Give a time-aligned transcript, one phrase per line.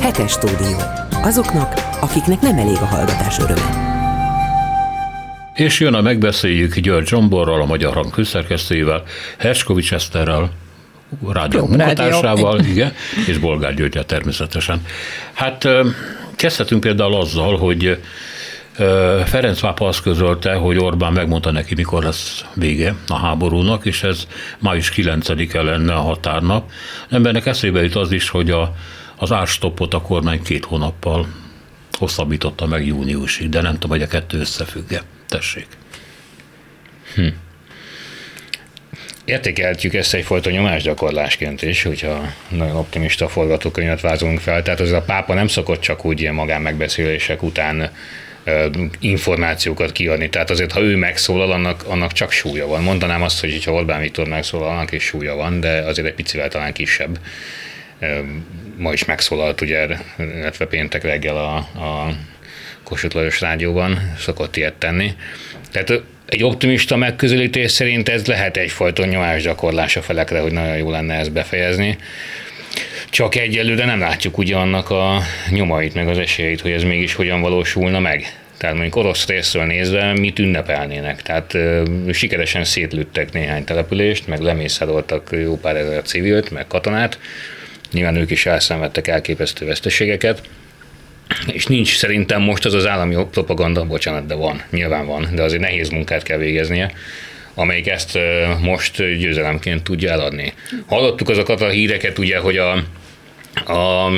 [0.00, 0.76] Hetes stúdió.
[1.22, 3.90] Azoknak, akiknek nem elég a hallgatás öröme.
[5.54, 9.02] És jön a megbeszéljük György Zsomborral, a Magyar Hang főszerkesztőjével,
[9.38, 10.50] Herskovics Eszterrel,
[11.28, 12.92] rádió munkatársával, igen,
[13.26, 14.84] és Bolgár Györgyel természetesen.
[15.32, 15.68] Hát
[16.36, 17.98] kezdhetünk például azzal, hogy
[19.24, 24.26] Ferenc pápa azt közölte, hogy Orbán megmondta neki, mikor lesz vége a háborúnak, és ez
[24.58, 26.70] május 9-e lenne a határnap.
[27.10, 28.74] Embernek eszébe jut az is, hogy a,
[29.22, 31.26] az árstoppot a kormány két hónappal
[31.98, 35.02] hosszabbította meg júniusig, de nem tudom, hogy a kettő összefügge.
[35.28, 35.66] Tessék.
[37.14, 37.26] Hm.
[39.24, 44.62] Értékeltjük ezt egyfajta nyomásgyakorlásként is, hogyha nagyon optimista forgatókönyvet vázolunk fel.
[44.62, 47.90] Tehát az a pápa nem szokott csak úgy ilyen magán megbeszélések után
[48.98, 50.28] információkat kiadni.
[50.28, 52.82] Tehát azért, ha ő megszólal, annak, annak csak súlya van.
[52.82, 56.48] Mondanám azt, hogy ha Orbán Viktor megszólal, annak is súlya van, de azért egy picivel
[56.48, 57.18] talán kisebb.
[58.76, 59.86] Ma is megszólalt ugye,
[60.18, 62.14] illetve péntek reggel a, a
[62.82, 65.12] Kossuth Lajos rádióban, szokott ilyet tenni.
[65.70, 71.14] Tehát egy optimista megközelítés szerint ez lehet egyfajta nyomásgyakorlás a felekre, hogy nagyon jó lenne
[71.14, 71.96] ezt befejezni.
[73.10, 77.40] Csak egyelőre nem látjuk ugye annak a nyomait, meg az esélyeit, hogy ez mégis hogyan
[77.40, 78.36] valósulna meg.
[78.56, 81.22] Tehát mondjuk orosz részről nézve mit ünnepelnének.
[81.22, 81.82] Tehát ö,
[82.12, 87.18] sikeresen szétlőttek néhány települést, meg lemészároltak jó pár ezer civilt, meg katonát.
[87.92, 90.42] Nyilván ők is elszenvedtek elképesztő veszteségeket.
[91.46, 95.60] És nincs szerintem most az az állami propaganda, bocsánat, de van, nyilván van, de azért
[95.60, 96.92] nehéz munkát kell végeznie
[97.54, 98.18] amelyik ezt
[98.60, 100.52] most győzelemként tudja eladni.
[100.86, 102.84] Hallottuk azokat a híreket, ugye, hogy a
[103.54, 104.10] a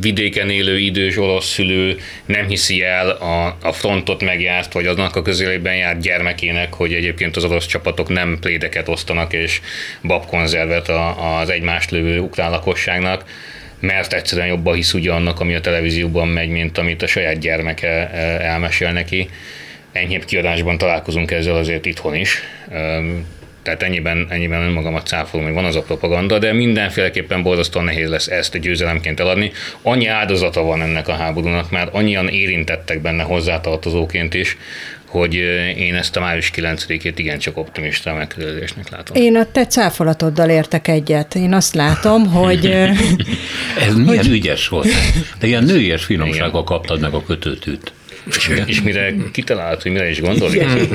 [0.00, 5.22] vidéken élő idős orosz szülő nem hiszi el a, a frontot megjárt, vagy aznak a
[5.22, 9.60] közelében járt gyermekének, hogy egyébként az orosz csapatok nem plédeket osztanak és
[10.02, 13.24] babkonzervet a, az egymást lövő ukrán lakosságnak,
[13.80, 18.10] mert egyszerűen jobban hisz ugye annak, ami a televízióban megy, mint amit a saját gyermeke
[18.40, 19.28] elmesél neki.
[19.92, 22.42] Enyhébb kiadásban találkozunk ezzel azért itthon is
[23.62, 28.26] tehát ennyiben, ennyiben önmagamat cáfolom, hogy van az a propaganda, de mindenféleképpen borzasztóan nehéz lesz
[28.26, 29.52] ezt a győzelemként eladni.
[29.82, 34.56] Annyi áldozata van ennek a háborúnak, már annyian érintettek benne hozzátartozóként is,
[35.10, 35.34] hogy
[35.76, 39.16] én ezt a május 9-ét igencsak optimista megközelítésnek látom.
[39.16, 41.34] Én a te cáfolatoddal értek egyet.
[41.34, 42.66] Én azt látom, hogy...
[42.66, 44.28] Ez milyen hogy...
[44.28, 44.88] ügyes volt.
[45.38, 47.92] De ilyen nőies finomsággal kaptad meg a kötőtűt.
[48.26, 50.56] És, és mire kitalált, hogy mire is gondolni?
[50.56, 50.88] Igen,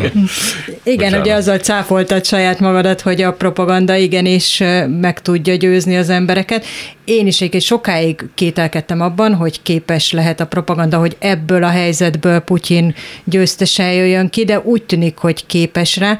[0.83, 4.63] Igen ugye azzal cáfoltad saját magadat, hogy a propaganda igenis
[5.01, 6.65] meg tudja győzni az embereket.
[7.05, 12.39] Én is egy sokáig kételkedtem abban, hogy képes lehet a propaganda, hogy ebből a helyzetből
[12.39, 16.17] Putyin győztesen jöjjön ki, de úgy tűnik, hogy képes rá.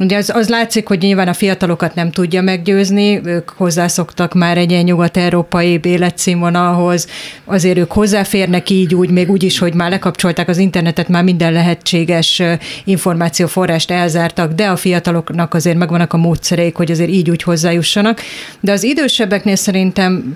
[0.00, 4.70] Ugye az, az látszik, hogy nyilván a fiatalokat nem tudja meggyőzni, ők hozzászoktak már egy
[4.70, 7.08] ilyen nyugat-európai életszínvonalhoz,
[7.44, 11.52] azért ők hozzáférnek így úgy, még úgy is, hogy már lekapcsolták az internetet, már minden
[11.52, 12.42] lehetséges
[12.84, 18.20] információforrást elzártak, de a fiataloknak azért megvannak a módszereik, hogy azért így úgy hozzájussanak.
[18.60, 20.27] De az idősebbeknél szerintem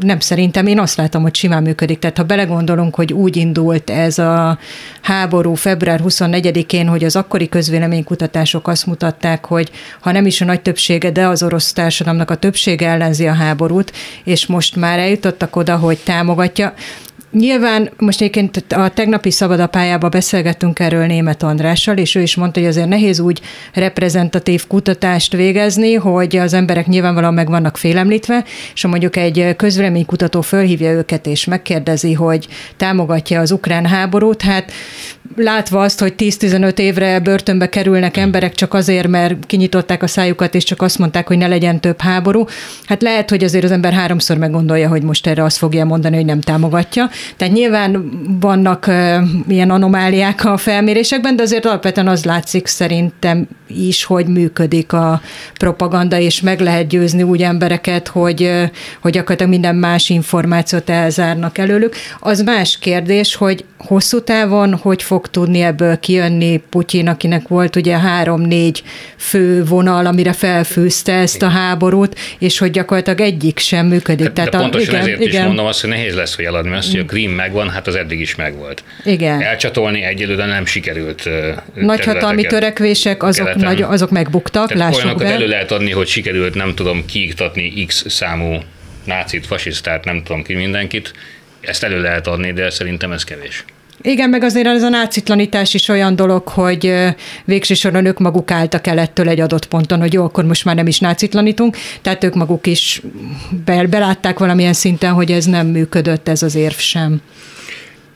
[0.00, 1.98] nem szerintem, én azt látom, hogy simán működik.
[1.98, 4.58] Tehát ha belegondolunk, hogy úgy indult ez a
[5.02, 10.60] háború február 24-én, hogy az akkori közvéleménykutatások azt mutatták, hogy ha nem is a nagy
[10.60, 13.92] többsége, de az orosz társadalomnak a többsége ellenzi a háborút,
[14.24, 16.74] és most már eljutottak oda, hogy támogatja.
[17.34, 22.68] Nyilván most egyébként a tegnapi szabadapályában beszélgettünk erről német Andrással, és ő is mondta, hogy
[22.68, 23.40] azért nehéz úgy
[23.72, 28.44] reprezentatív kutatást végezni, hogy az emberek nyilvánvalóan meg vannak félemlítve,
[28.74, 34.72] és ha mondjuk egy közvéleménykutató fölhívja őket és megkérdezi, hogy támogatja az ukrán háborút, hát
[35.36, 40.64] látva azt, hogy 10-15 évre börtönbe kerülnek emberek csak azért, mert kinyitották a szájukat, és
[40.64, 42.44] csak azt mondták, hogy ne legyen több háború,
[42.86, 46.24] hát lehet, hogy azért az ember háromszor meggondolja, hogy most erre azt fogja mondani, hogy
[46.24, 47.10] nem támogatja.
[47.36, 48.86] Tehát nyilván vannak
[49.48, 55.20] ilyen anomáliák a felmérésekben, de azért alapvetően az látszik szerintem is, hogy működik a
[55.58, 58.50] propaganda, és meg lehet győzni úgy embereket, hogy,
[59.00, 61.94] hogy gyakorlatilag minden más információt elzárnak előlük.
[62.20, 67.98] Az más kérdés, hogy hosszú távon hogy fog tudni ebből kijönni Putyin, akinek volt ugye
[67.98, 68.82] három-négy
[69.16, 74.26] fő vonal, amire felfűzte ezt a háborút, és hogy gyakorlatilag egyik sem működik.
[74.26, 75.40] De, Tehát de pontosan a, igen, ezért igen.
[75.40, 77.94] is mondom azt, hogy nehéz lesz, hogy eladni azt, hogy a Krím megvan, hát az
[77.94, 78.84] eddig is megvolt.
[79.04, 79.42] Igen.
[79.42, 81.28] Elcsatolni egyelőre nem sikerült.
[81.74, 85.26] Nagyhatalmi törekvések, azok, nagy, azok megbuktak, Tehát lássuk be.
[85.26, 88.58] elő lehet adni, hogy sikerült, nem tudom, kiiktatni X számú
[89.04, 91.12] nácit, fasisztát, nem tudom ki mindenkit,
[91.60, 93.64] ezt elő lehet adni, de szerintem ez kevés.
[94.06, 96.94] Igen, meg azért az a nácitlanítás is olyan dolog, hogy
[97.44, 100.74] végső soron ők maguk álltak el ettől egy adott ponton, hogy jó, akkor most már
[100.74, 103.02] nem is nácitlanítunk, tehát ők maguk is
[103.88, 107.20] belátták valamilyen szinten, hogy ez nem működött, ez az érv sem.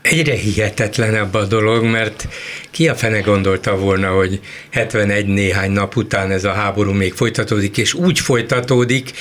[0.01, 2.27] Egyre hihetetlenebb a dolog, mert
[2.71, 4.39] ki a fene gondolta volna, hogy
[4.71, 9.11] 71 néhány nap után ez a háború még folytatódik, és úgy folytatódik,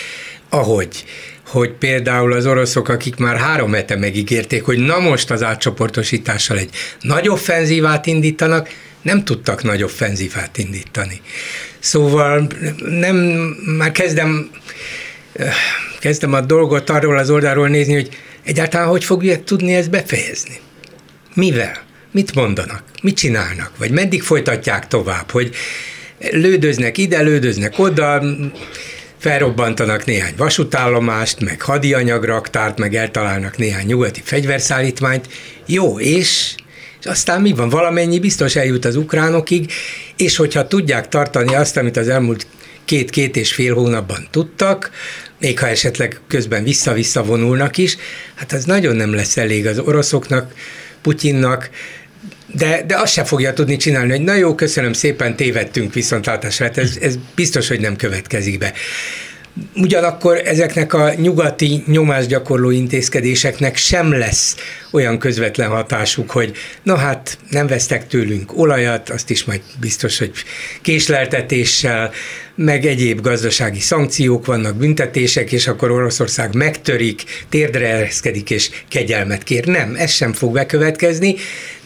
[0.48, 1.04] ahogy
[1.48, 6.70] hogy például az oroszok, akik már három hete megígérték, hogy na most az átcsoportosítással egy
[7.00, 8.68] nagy offenzívát indítanak,
[9.02, 11.20] nem tudtak nagy offenzívát indítani.
[11.78, 12.46] Szóval
[12.88, 13.16] nem,
[13.78, 14.50] már kezdem,
[16.00, 18.08] kezdem a dolgot arról az oldalról nézni, hogy
[18.44, 20.58] egyáltalán hogy fogják tudni ezt befejezni.
[21.34, 21.82] Mivel?
[22.10, 22.82] Mit mondanak?
[23.02, 23.72] Mit csinálnak?
[23.78, 25.30] Vagy meddig folytatják tovább?
[25.30, 25.54] Hogy
[26.30, 28.22] lődöznek ide, lődöznek oda,
[29.18, 35.28] felrobbantanak néhány vasútállomást, meg hadianyagraktárt, meg eltalálnak néhány nyugati fegyverszállítmányt.
[35.66, 36.54] Jó, és
[37.00, 37.68] és aztán mi van?
[37.68, 39.72] Valamennyi biztos eljut az ukránokig,
[40.16, 42.46] és hogyha tudják tartani azt, amit az elmúlt
[42.84, 44.90] két-két és fél hónapban tudtak,
[45.40, 47.96] még ha esetleg közben vissza-vissza vonulnak is,
[48.34, 50.52] hát az nagyon nem lesz elég az oroszoknak,
[51.02, 51.70] Putyinnak,
[52.52, 56.78] de, de azt sem fogja tudni csinálni, hogy na jó, köszönöm szépen, tévedtünk viszontlátásra, hát
[56.78, 58.72] ez, ez biztos, hogy nem következik be.
[59.74, 64.56] Ugyanakkor ezeknek a nyugati nyomásgyakorló intézkedéseknek sem lesz
[64.90, 66.52] olyan közvetlen hatásuk, hogy
[66.82, 70.32] na hát nem vesztek tőlünk olajat, azt is majd biztos, hogy
[70.82, 72.10] késleltetéssel,
[72.54, 79.66] meg egyéb gazdasági szankciók vannak, büntetések, és akkor Oroszország megtörik, térdre ereszkedik és kegyelmet kér.
[79.66, 81.34] Nem, ez sem fog bekövetkezni,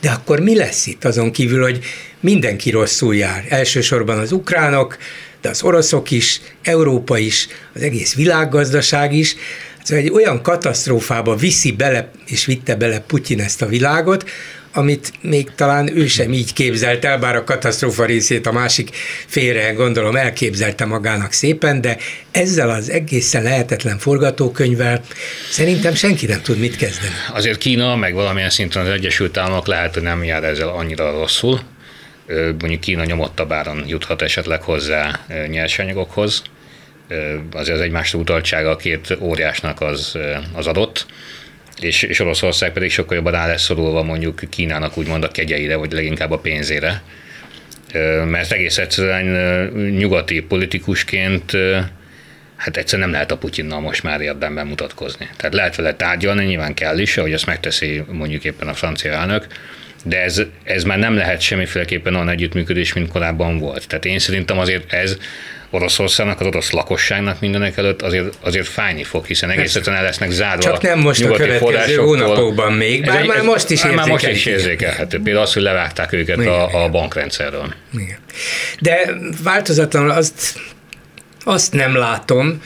[0.01, 1.79] de akkor mi lesz itt azon kívül, hogy
[2.21, 3.45] mindenki rosszul jár.
[3.49, 4.97] Elsősorban az ukránok,
[5.43, 9.37] de az oroszok is, Európa is, az egész világgazdaság is.
[9.83, 14.25] Szóval egy olyan katasztrófába viszi bele, és vitte bele Putyin ezt a világot,
[14.75, 18.97] amit még talán ő sem így képzelt el, bár a katasztrófa részét a másik
[19.27, 21.97] félre gondolom elképzelte magának szépen, de
[22.31, 25.03] ezzel az egészen lehetetlen forgatókönyvvel
[25.51, 27.13] szerintem senki nem tud mit kezdeni.
[27.33, 31.61] Azért Kína, meg valamilyen szinten az Egyesült Államok lehet, hogy nem jár ezzel annyira rosszul,
[32.29, 36.43] mondjuk Kína nyomottabb áron juthat esetleg hozzá nyersanyagokhoz,
[37.53, 40.19] azért az egymásra utaltsága a két óriásnak az,
[40.53, 41.07] az adott,
[41.81, 45.93] és, és Oroszország pedig sokkal jobban rá lesz szorulva mondjuk Kínának úgymond a kegyeire, vagy
[45.93, 47.03] leginkább a pénzére,
[48.25, 51.53] mert egész egyszerűen nyugati politikusként
[52.57, 55.29] hát egyszerűen nem lehet a Putyinnal most már érdemben mutatkozni.
[55.37, 59.47] Tehát lehet vele tárgyalni, nyilván kell is, ahogy ezt megteszi mondjuk éppen a francia elnök,
[60.03, 63.89] de ez, ez már nem lehet semmiféleképpen olyan együttműködés, mint korábban volt.
[63.89, 65.17] Tehát én szerintem azért ez
[65.75, 70.31] Oroszországnak, az orosz lakosságnak mindenek előtt azért, azért fájni fog, hiszen egész egyszerűen el lesznek
[70.31, 70.63] zárva.
[70.63, 74.47] Csak nem most a következő hónapokban még, bár egy, már most is Már most is
[74.47, 75.21] érzékelhető.
[75.23, 77.75] Például az, hogy levágták őket igen, a, a bankrendszerről.
[77.93, 78.19] Igen.
[78.81, 79.13] De
[79.43, 80.61] változatlanul azt,
[81.45, 82.63] azt nem látom,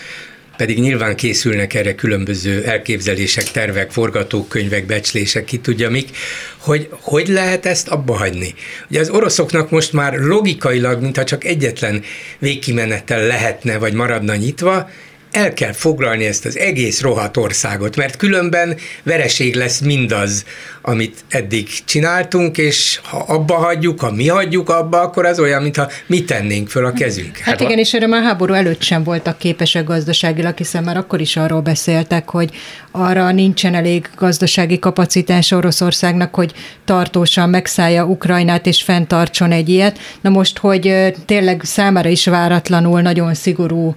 [0.56, 6.08] pedig nyilván készülnek erre különböző elképzelések, tervek, forgatókönyvek, becslések, ki tudja mik,
[6.56, 8.54] hogy hogy lehet ezt abba hagyni.
[8.90, 12.02] Ugye az oroszoknak most már logikailag, mintha csak egyetlen
[12.38, 14.90] végkimenettel lehetne, vagy maradna nyitva,
[15.36, 20.44] el kell foglalni ezt az egész rohadt országot, mert különben vereség lesz mindaz,
[20.82, 25.90] amit eddig csináltunk, és ha abba hagyjuk, ha mi hagyjuk abba, akkor az olyan, mintha
[26.06, 27.36] mi tennénk föl a kezünk.
[27.36, 31.36] Hát, igen, és erre már háború előtt sem voltak képesek gazdaságilag, hiszen már akkor is
[31.36, 32.50] arról beszéltek, hogy
[32.96, 36.52] arra nincsen elég gazdasági kapacitás Oroszországnak, hogy
[36.84, 39.98] tartósan megszállja Ukrajnát és fenntartson egy ilyet.
[40.20, 43.94] Na most, hogy tényleg számára is váratlanul nagyon szigorú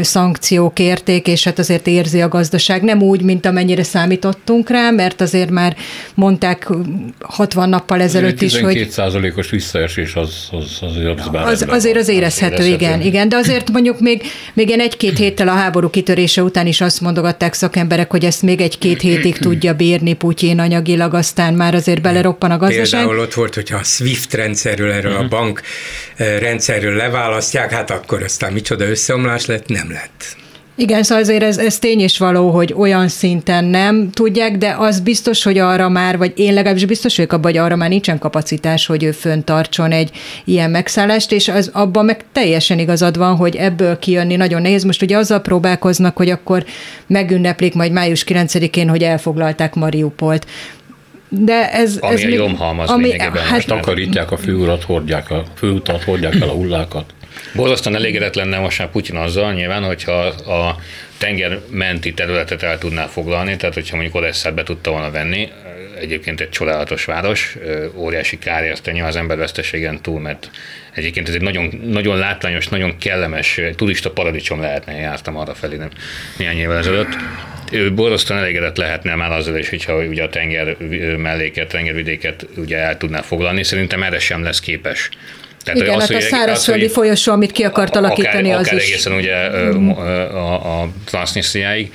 [0.00, 2.82] szankciók érték, és hát azért érzi a gazdaság.
[2.82, 5.76] Nem úgy, mint amennyire számítottunk rá, mert azért már
[6.14, 6.68] mondták
[7.20, 8.74] 60 nappal ezelőtt is, hogy...
[8.74, 13.28] 12 os visszaesés az, az, azért az, az, azért az érezhető, érezhető, igen, igen.
[13.28, 14.22] De azért mondjuk még,
[14.54, 18.60] még én egy-két héttel a háború kitörése után is azt mondogatták szakemberek, hogy ezt még
[18.60, 23.00] egy-két hétig tudja bírni Putyin anyagilag, aztán már azért beleroppan a gazdaság.
[23.00, 25.18] Például ott volt, hogyha a SWIFT rendszerről, erről uh-huh.
[25.18, 25.30] a mhm.
[25.34, 25.60] bank
[26.16, 30.36] eh, rendszerről leválasztják, hát akkor aztán micsoda összeomlás lett, nem lett.
[30.78, 35.00] Igen, szóval azért ez, ez tény is való, hogy olyan szinten nem tudják, de az
[35.00, 38.86] biztos, hogy arra már, vagy én legalábbis biztos vagyok abban, hogy arra már nincsen kapacitás,
[38.86, 40.10] hogy ő föntartson egy
[40.44, 44.84] ilyen megszállást, és az, abban meg teljesen igazad van, hogy ebből kijönni nagyon nehéz.
[44.84, 46.64] Most ugye azzal próbálkoznak, hogy akkor
[47.06, 50.46] megünneplik majd május 9-én, hogy elfoglalták Mariupolt.
[51.28, 53.42] De ez, ami ez a jomhalmaz ami, lényegében.
[53.42, 57.14] Hát, most takarítják a főurat, hordják a főutat, hordják el a hullákat.
[57.54, 60.76] Borzasztóan elégedett lenne most már Putyin azzal nyilván, hogyha a
[61.18, 65.48] tenger menti területet el tudná foglalni, tehát hogyha mondjuk Odesszát be tudta volna venni,
[66.00, 67.56] egyébként egy csodálatos város,
[67.94, 70.50] óriási kár érte az emberveszteségen túl, mert
[70.94, 75.90] egyébként ez egy nagyon, nagyon látványos, nagyon kellemes turista paradicsom lehetne, jártam arra felé nem,
[76.38, 77.16] néhány évvel ezelőtt.
[77.72, 80.76] Ő borzasztóan elégedett lehetne már azzal is, hogyha ugye a tenger
[81.16, 83.62] melléket, tengervidéket ugye el tudná foglalni.
[83.62, 85.08] Szerintem erre sem lesz képes.
[85.66, 88.86] Tehát Igen, az, hát a szárazföldi folyosó, amit ki akart alakítani, akár, az akár is.
[88.86, 89.88] egészen ugye mm.
[89.88, 91.92] a, a Transnistriáig.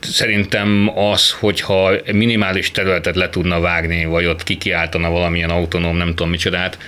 [0.00, 6.30] Szerintem az, hogyha minimális területet le tudna vágni, vagy ott kikiáltana valamilyen autonóm, nem tudom
[6.30, 6.78] micsodát,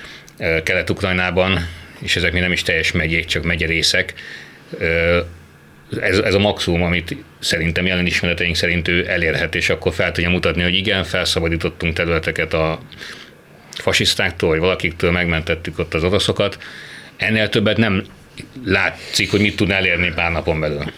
[0.62, 1.68] Kelet-Ukrajnában,
[2.00, 4.14] és ezek még nem is teljes megyék, csak megyerészek,
[6.00, 10.30] ez, ez a maximum, amit szerintem jelen ismereteink szerint ő elérhet, és akkor fel tudja
[10.30, 12.78] mutatni, hogy igen, felszabadítottunk területeket a
[13.78, 16.59] fasisztáktól, vagy valakiktől megmentettük ott az oroszokat.
[17.16, 18.04] Ennél többet nem
[18.64, 20.92] látszik, hogy mit tud elérni pár napon belül.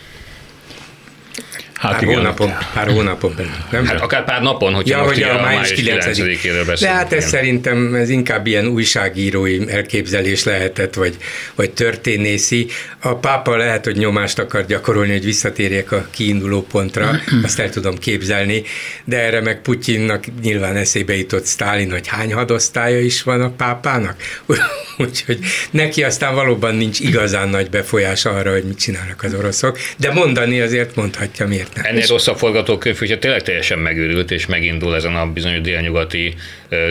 [1.78, 2.14] Hát pár igen.
[2.14, 3.86] hónapon, pár hónapon belül, nem?
[3.86, 6.78] Hát akár pár napon, hogyha ja, most hogy a, május 9-éről beszélünk.
[6.80, 11.16] De hát ez szerintem ez inkább ilyen újságírói elképzelés lehetett, vagy,
[11.54, 12.66] vagy történészi.
[13.00, 17.98] A pápa lehet, hogy nyomást akar gyakorolni, hogy visszatérjek a kiinduló pontra, azt el tudom
[17.98, 18.62] képzelni,
[19.04, 24.16] de erre meg Putyinnak nyilván eszébe jutott Sztálin, hogy hány hadosztálya is van a pápának.
[24.98, 25.38] Úgyhogy
[25.70, 30.60] neki aztán valóban nincs igazán nagy befolyás arra, hogy mit csinálnak az oroszok, de mondani
[30.60, 31.67] azért mondhatja miért?
[31.74, 36.34] Ennél rosszabb forgatókönyv, hogyha tényleg teljesen megőrült, és megindul ezen a bizonyos délnyugati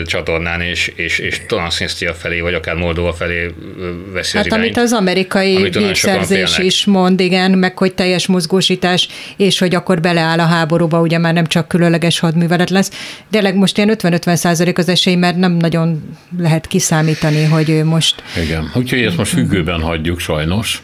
[0.04, 3.50] csatornán, és, és, és Transnistria felé, vagy akár Moldova felé
[4.12, 9.08] veszi hát az irányt, amit az amerikai hírszerzés is mond, igen, meg hogy teljes mozgósítás,
[9.36, 12.90] és hogy akkor beleáll a háborúba, ugye már nem csak különleges hadművelet lesz.
[13.30, 18.22] De most ilyen 50-50 százalék az esély, mert nem nagyon lehet kiszámítani, hogy ő most...
[18.42, 20.82] Igen, úgyhogy ezt most függőben hagyjuk sajnos.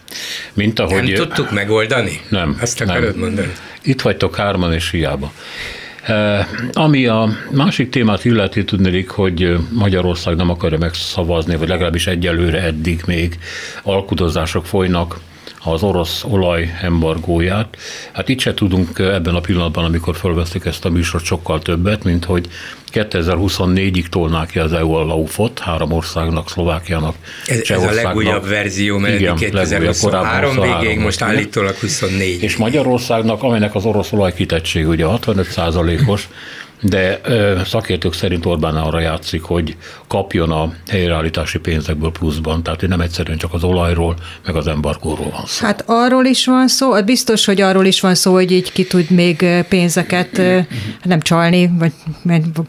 [0.53, 1.03] Mint ahogy...
[1.03, 2.21] Nem tudtuk megoldani?
[2.29, 2.57] Nem.
[2.61, 3.19] Azt akarod nem.
[3.19, 3.53] mondani?
[3.83, 5.33] Itt vagytok hárman, és hiába.
[6.03, 12.63] E, ami a másik témát illeti, tudnék, hogy Magyarország nem akarja megszavazni, vagy legalábbis egyelőre
[12.63, 13.39] eddig még
[13.83, 15.19] alkudozások folynak
[15.65, 17.77] az orosz olaj embargóját.
[18.13, 22.25] Hát itt se tudunk ebben a pillanatban, amikor felveszik ezt a műsort sokkal többet, mint
[22.25, 22.49] hogy
[22.93, 27.15] 2024-ig tolnák ki az EU a laufot, három országnak, Szlovákiának,
[27.47, 32.43] Ez, ez a legújabb verzió, mert igen, 2023 végéig, most állítólag 24.
[32.43, 36.29] És Magyarországnak, amelynek az orosz olaj kitettség ugye 65% os
[36.89, 37.21] de
[37.65, 39.77] szakértők szerint Orbán arra játszik, hogy
[40.09, 45.45] kapjon a helyreállítási pénzekből pluszban, tehát nem egyszerűen csak az olajról, meg az embargóról van
[45.47, 45.67] szó.
[45.67, 48.85] Hát arról is van szó, hát biztos, hogy arról is van szó, hogy így ki
[48.85, 50.43] tud még pénzeket
[51.03, 51.93] nem csalni, vagy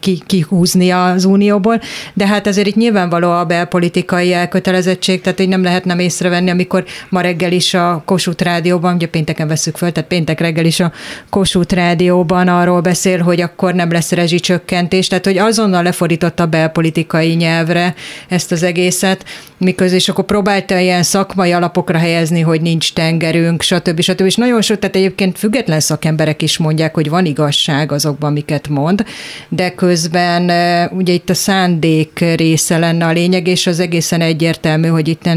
[0.00, 1.80] ki, kihúzni az unióból,
[2.14, 6.84] de hát ezért itt nyilvánvaló a belpolitikai elkötelezettség, tehát hogy nem lehet nem észrevenni, amikor
[7.08, 10.92] ma reggel is a Kossuth Rádióban, ugye pénteken veszük föl, tehát péntek reggel is a
[11.30, 16.46] Kossuth Rádióban arról beszél, hogy akkor nem lesz lesz rezsicsökkentés, tehát hogy azonnal lefordította a
[16.46, 17.94] belpolitikai nyelvre
[18.28, 19.24] ezt az egészet,
[19.58, 24.00] miközben és akkor próbálta ilyen szakmai alapokra helyezni, hogy nincs tengerünk, stb.
[24.00, 24.20] stb.
[24.20, 29.04] És nagyon sok, tehát egyébként független szakemberek is mondják, hogy van igazság azokban, amiket mond,
[29.48, 30.42] de közben
[30.90, 35.28] ugye itt a szándék része lenne a lényeg, és az egészen egyértelmű, hogy itt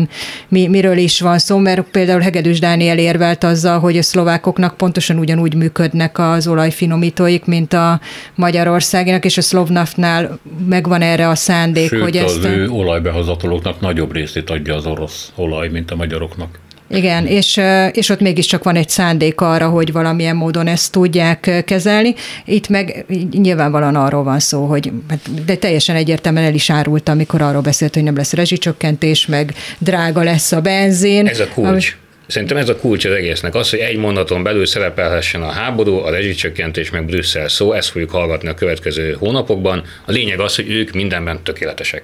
[0.48, 5.18] mi, miről is van szó, mert például Hegedűs Dániel érvelt azzal, hogy a szlovákoknak pontosan
[5.18, 8.00] ugyanúgy működnek az olajfinomítóik, mint a
[8.36, 12.38] magyar Magyarországinak, és a Slovnaftnál megvan erre a szándék, Sőt, hogy ezt...
[12.38, 16.60] az ő olajbehozatolóknak nagyobb részét adja az orosz olaj, mint a magyaroknak.
[16.92, 22.16] Igen, és, és ott mégiscsak van egy szándék arra, hogy valamilyen módon ezt tudják kezelni.
[22.46, 27.42] Itt meg nyilvánvalóan arról van szó, hogy hát, de teljesen egyértelműen el is árult, amikor
[27.42, 31.28] arról beszélt, hogy nem lesz rezsicsökkentés, meg drága lesz a benzin.
[31.28, 31.68] Ez a kulcs.
[31.68, 33.56] Ami, Szerintem ez a kulcs az egésznek.
[33.56, 38.10] Az, hogy egy mondaton belül szerepelhessen a háború, a rezsicsökkentés, meg Brüsszel szó, ezt fogjuk
[38.10, 39.84] hallgatni a következő hónapokban.
[40.06, 42.04] A lényeg az, hogy ők mindenben tökéletesek.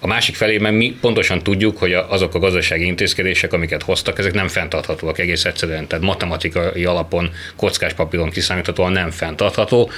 [0.00, 4.48] A másik felében mi pontosan tudjuk, hogy azok a gazdasági intézkedések, amiket hoztak, ezek nem
[4.48, 5.86] fenntarthatóak egész egyszerűen.
[5.86, 9.90] Tehát matematikai alapon, kockás papíron kiszámíthatóan nem fenntartható.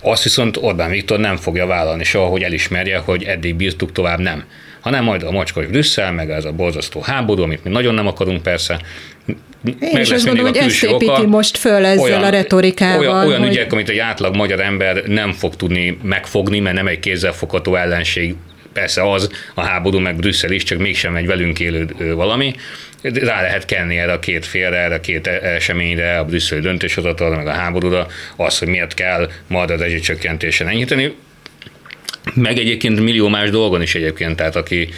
[0.00, 4.44] Azt viszont Orbán Viktor nem fogja vállalni soha, hogy elismerje, hogy eddig bírtuk, tovább nem
[4.84, 8.42] hanem majd a mocskos Brüsszel, meg ez a borzasztó háború, amit mi nagyon nem akarunk
[8.42, 8.80] persze,
[9.80, 12.98] én is azt gondolom, hogy ezt építi oka, most föl ezzel olyan, a retorikával.
[12.98, 13.48] Olyan, olyan hogy...
[13.48, 18.34] ügyek, amit egy átlag magyar ember nem fog tudni megfogni, mert nem egy kézzelfogható ellenség,
[18.72, 22.54] persze az, a háború meg Brüsszel is, csak mégsem egy velünk élő valami.
[23.02, 27.46] Rá lehet kenni erre a két félre, erre a két eseményre, a brüsszeli döntéshozatalra, meg
[27.46, 31.14] a háborúra, az, hogy miért kell majd a rezsicsökkentésen enyhíteni
[32.34, 34.88] meg egyébként millió más dolgon is egyébként, tehát aki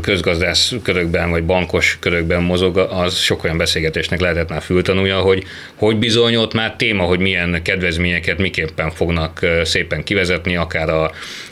[0.00, 5.96] közgazdász körökben vagy bankos körökben mozog, az sok olyan beszélgetésnek lehetett már fültanulja, hogy hogy
[5.96, 11.10] bizony ott már téma, hogy milyen kedvezményeket miképpen fognak szépen kivezetni, akár a,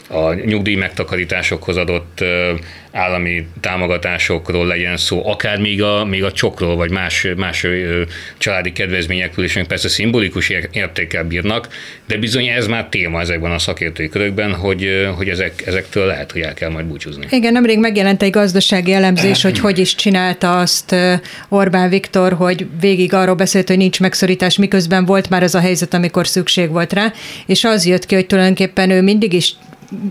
[0.09, 2.23] a nyugdíj megtakarításokhoz adott
[2.91, 7.65] állami támogatásokról legyen szó, akár még a, még a csokról, vagy más, más
[8.37, 11.67] családi kedvezményekről is, persze szimbolikus értékkel bírnak,
[12.07, 16.41] de bizony ez már téma ezekben a szakértői körökben, hogy, hogy ezek, ezektől lehet, hogy
[16.41, 17.25] el kell majd búcsúzni.
[17.31, 20.95] Igen, nemrég megjelent egy gazdasági elemzés, hogy hogy is csinálta azt
[21.49, 25.93] Orbán Viktor, hogy végig arról beszélt, hogy nincs megszorítás, miközben volt már az a helyzet,
[25.93, 27.13] amikor szükség volt rá,
[27.45, 29.53] és az jött ki, hogy tulajdonképpen ő mindig is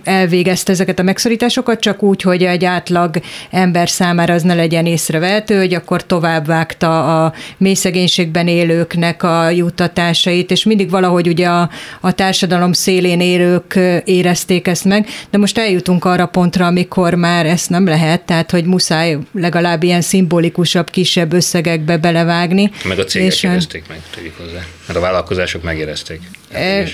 [0.04, 3.16] elvégezte ezeket a megszorításokat, csak úgy, hogy egy átlag
[3.50, 9.50] ember számára az ne legyen észrevehető, hogy akkor tovább vágta a mély szegénységben élőknek a
[9.50, 11.70] juttatásait, és mindig valahogy ugye a,
[12.00, 17.70] a társadalom szélén élők érezték ezt meg, de most eljutunk arra pontra, amikor már ezt
[17.70, 22.70] nem lehet, tehát hogy muszáj legalább ilyen szimbolikusabb, kisebb összegekbe belevágni.
[22.84, 24.77] Meg a cégek és, érezték meg, tegyük hozzá.
[24.88, 26.20] Mert a vállalkozások megérezték.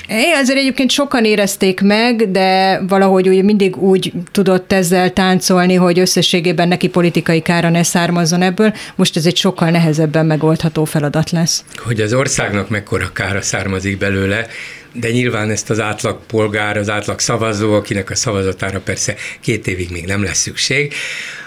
[0.08, 5.98] É, azért egyébként sokan érezték meg, de valahogy úgy mindig úgy tudott ezzel táncolni, hogy
[5.98, 8.74] összességében neki politikai kára ne származzon ebből.
[8.94, 11.64] Most ez egy sokkal nehezebben megoldható feladat lesz.
[11.76, 14.46] Hogy az országnak mekkora kára származik belőle,
[14.92, 19.90] de nyilván ezt az átlag polgár, az átlag szavazó, akinek a szavazatára persze két évig
[19.90, 20.94] még nem lesz szükség,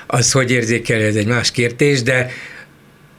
[0.08, 2.30] az hogy érzékelje, ez egy más kérdés, de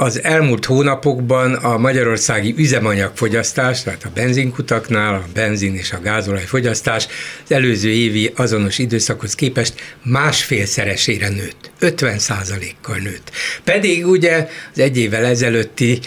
[0.00, 7.06] az elmúlt hónapokban a magyarországi üzemanyagfogyasztás, tehát a benzinkutaknál a benzin és a gázolaj fogyasztás
[7.44, 12.18] az előző évi azonos időszakhoz képest másfélszeresére nőtt, 50
[12.80, 13.30] kal nőtt.
[13.64, 15.98] Pedig ugye az egy évvel ezelőtti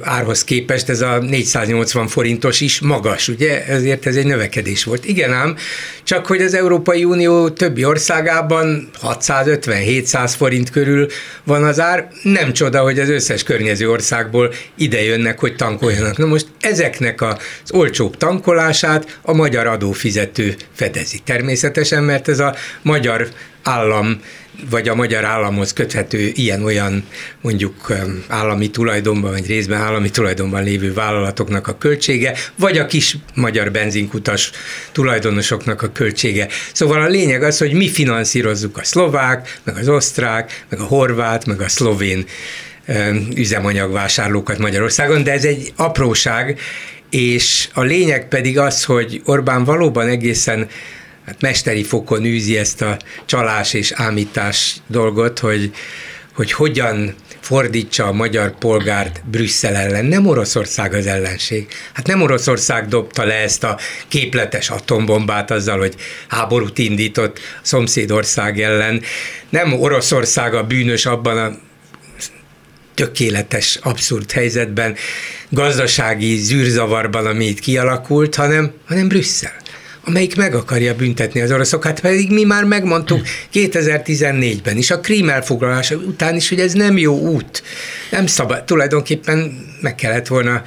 [0.00, 3.66] árhoz képest ez a 480 forintos is magas, ugye?
[3.66, 5.04] Ezért ez egy növekedés volt.
[5.04, 5.56] Igen ám,
[6.02, 11.06] csak hogy az Európai Unió többi országában 650-700 forint körül
[11.44, 16.16] van az ár, nem csoda, hogy az összes környező országból ide jönnek, hogy tankoljanak.
[16.16, 17.36] Na most ezeknek az
[17.72, 21.18] olcsóbb tankolását a magyar adófizető fedezi.
[21.24, 23.28] Természetesen, mert ez a magyar
[23.62, 24.20] állam
[24.70, 27.04] vagy a magyar államhoz köthető ilyen-olyan
[27.40, 27.92] mondjuk
[28.28, 34.50] állami tulajdonban, vagy részben állami tulajdonban lévő vállalatoknak a költsége, vagy a kis magyar benzinkutas
[34.92, 36.48] tulajdonosoknak a költsége.
[36.72, 41.46] Szóval a lényeg az, hogy mi finanszírozzuk a szlovák, meg az osztrák, meg a horvát,
[41.46, 42.24] meg a szlovén
[43.34, 46.58] üzemanyagvásárlókat Magyarországon, de ez egy apróság,
[47.10, 50.68] és a lényeg pedig az, hogy Orbán valóban egészen
[51.30, 55.70] hát mesteri fokon űzi ezt a csalás és ámítás dolgot, hogy,
[56.34, 60.04] hogy hogyan fordítsa a magyar polgárt Brüsszel ellen.
[60.04, 61.66] Nem Oroszország az ellenség.
[61.92, 65.94] Hát nem Oroszország dobta le ezt a képletes atombombát azzal, hogy
[66.28, 69.02] háborút indított a szomszédország ellen.
[69.48, 71.58] Nem Oroszország a bűnös abban a
[72.94, 74.96] tökéletes, abszurd helyzetben,
[75.48, 79.60] gazdasági zűrzavarban, ami itt kialakult, hanem, hanem Brüsszel
[80.04, 83.20] amelyik meg akarja büntetni az oroszokat, pedig mi már megmondtuk
[83.52, 87.62] 2014-ben is, a krím elfoglalása után is, hogy ez nem jó út.
[88.10, 90.62] Nem szabad, tulajdonképpen meg kellett volna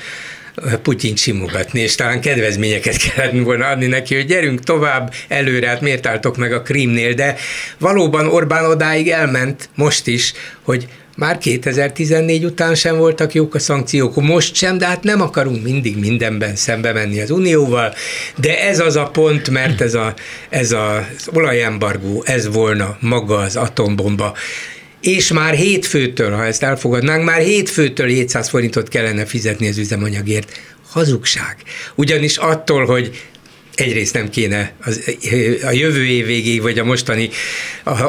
[0.82, 6.06] Putyin simogatni, és talán kedvezményeket kellett volna adni neki, hogy gyerünk tovább előre, hát miért
[6.06, 7.36] álltok meg a Krímnél, de
[7.78, 14.22] valóban Orbán odáig elment most is, hogy már 2014 után sem voltak jók a szankciók,
[14.22, 17.94] most sem, de hát nem akarunk mindig mindenben szembe menni az Unióval,
[18.36, 20.14] de ez az a pont, mert ez, a,
[20.50, 24.34] ez az olajembargó, ez volna maga az atombomba,
[25.02, 30.60] és már hétfőtől, ha ezt elfogadnánk, már hétfőtől 700 forintot kellene fizetni az üzemanyagért.
[30.90, 31.56] Hazugság.
[31.96, 33.22] Ugyanis attól, hogy
[33.76, 35.02] egyrészt nem kéne az,
[35.64, 37.30] a jövő év végéig, vagy a mostani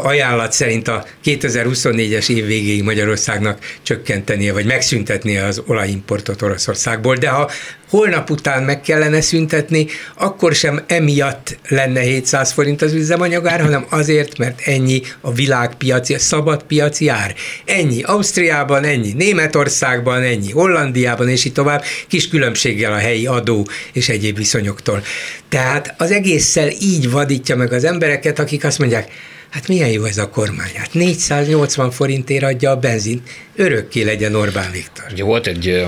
[0.02, 7.50] ajánlat szerint a 2024-es év végéig Magyarországnak csökkentenie, vagy megszüntetnie az olajimportot Oroszországból, de ha
[7.88, 14.38] holnap után meg kellene szüntetni, akkor sem emiatt lenne 700 forint az üzemanyagár, hanem azért,
[14.38, 17.34] mert ennyi a világpiaci, a szabad piaci ár.
[17.64, 24.08] Ennyi Ausztriában, ennyi Németországban, ennyi Hollandiában, és így tovább, kis különbséggel a helyi adó és
[24.08, 25.02] egyéb viszonyoktól.
[25.48, 29.12] Tehát az egésszel így vadítja meg az embereket, akik azt mondják,
[29.50, 34.70] hát milyen jó ez a kormány, hát 480 forintért adja a benzint, örökké legyen Orbán
[34.70, 35.04] Viktor.
[35.12, 35.84] Ugye volt egy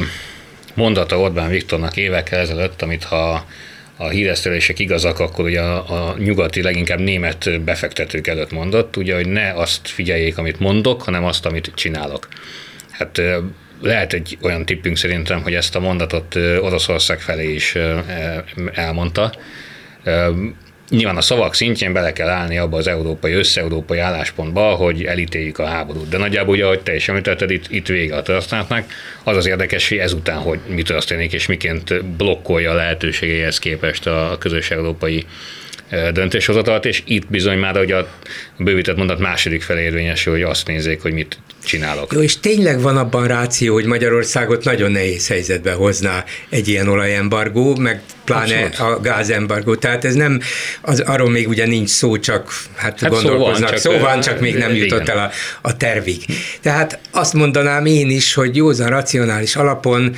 [0.77, 3.47] mondata Orbán Viktornak évekkel ezelőtt, amit ha
[3.97, 9.29] a híresztelések igazak, akkor ugye a, a nyugati, leginkább német befektetők előtt mondott, ugye, hogy
[9.29, 12.29] ne azt figyeljék, amit mondok, hanem azt, amit csinálok.
[12.91, 13.21] Hát
[13.83, 17.77] lehet egy olyan tippünk szerintem, hogy ezt a mondatot Oroszország felé is
[18.73, 19.33] elmondta.
[20.89, 25.67] Nyilván a szavak szintjén bele kell állni abba az európai, összeurópai álláspontba, hogy elítéljük a
[25.67, 26.09] háborút.
[26.09, 28.93] De nagyjából, ugye, ahogy te is említetted, itt, itt vége a történetnek.
[29.23, 34.37] Az az érdekes, hogy ezután, hogy mi történik, és miként blokkolja a lehetőségeihez képest a
[34.39, 35.27] közös európai
[36.13, 38.09] döntéshozatalt, és itt bizony már, hogy a
[38.59, 42.13] bővített mondat második felé érvényesül, hogy azt nézzék, hogy mit csinálok.
[42.13, 47.77] Jó, és tényleg van abban ráció, hogy Magyarországot nagyon nehéz helyzetbe hozná egy ilyen olajembargó,
[47.77, 48.97] meg pláne Abszolút.
[48.97, 49.75] a gázembargó.
[49.75, 50.41] Tehát ez nem,
[50.81, 53.77] az, arról még ugye nincs szó, csak hát, hát gondolkoznak.
[53.77, 55.17] Szó van, csak, szó van, csak még nem jutott igen.
[55.17, 55.31] el a,
[55.69, 56.25] a tervig.
[56.61, 60.17] Tehát azt mondanám én is, hogy józan, racionális alapon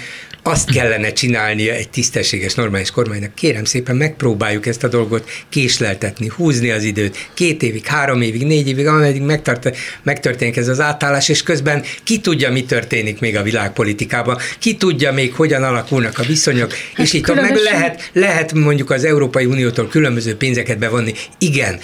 [0.49, 3.35] azt kellene csinálnia egy tisztességes, normális kormánynak.
[3.35, 8.69] Kérem szépen, megpróbáljuk ezt a dolgot késleltetni, húzni az időt, két évig, három évig, négy
[8.69, 13.43] évig, ameddig megtart, megtörténik ez az átállás, és közben ki tudja, mi történik még a
[13.43, 17.55] világpolitikában, ki tudja még, hogyan alakulnak a viszonyok, hát és így különösen...
[17.55, 21.13] meg lehet, lehet mondjuk az Európai Uniótól különböző pénzeket bevonni.
[21.39, 21.81] Igen,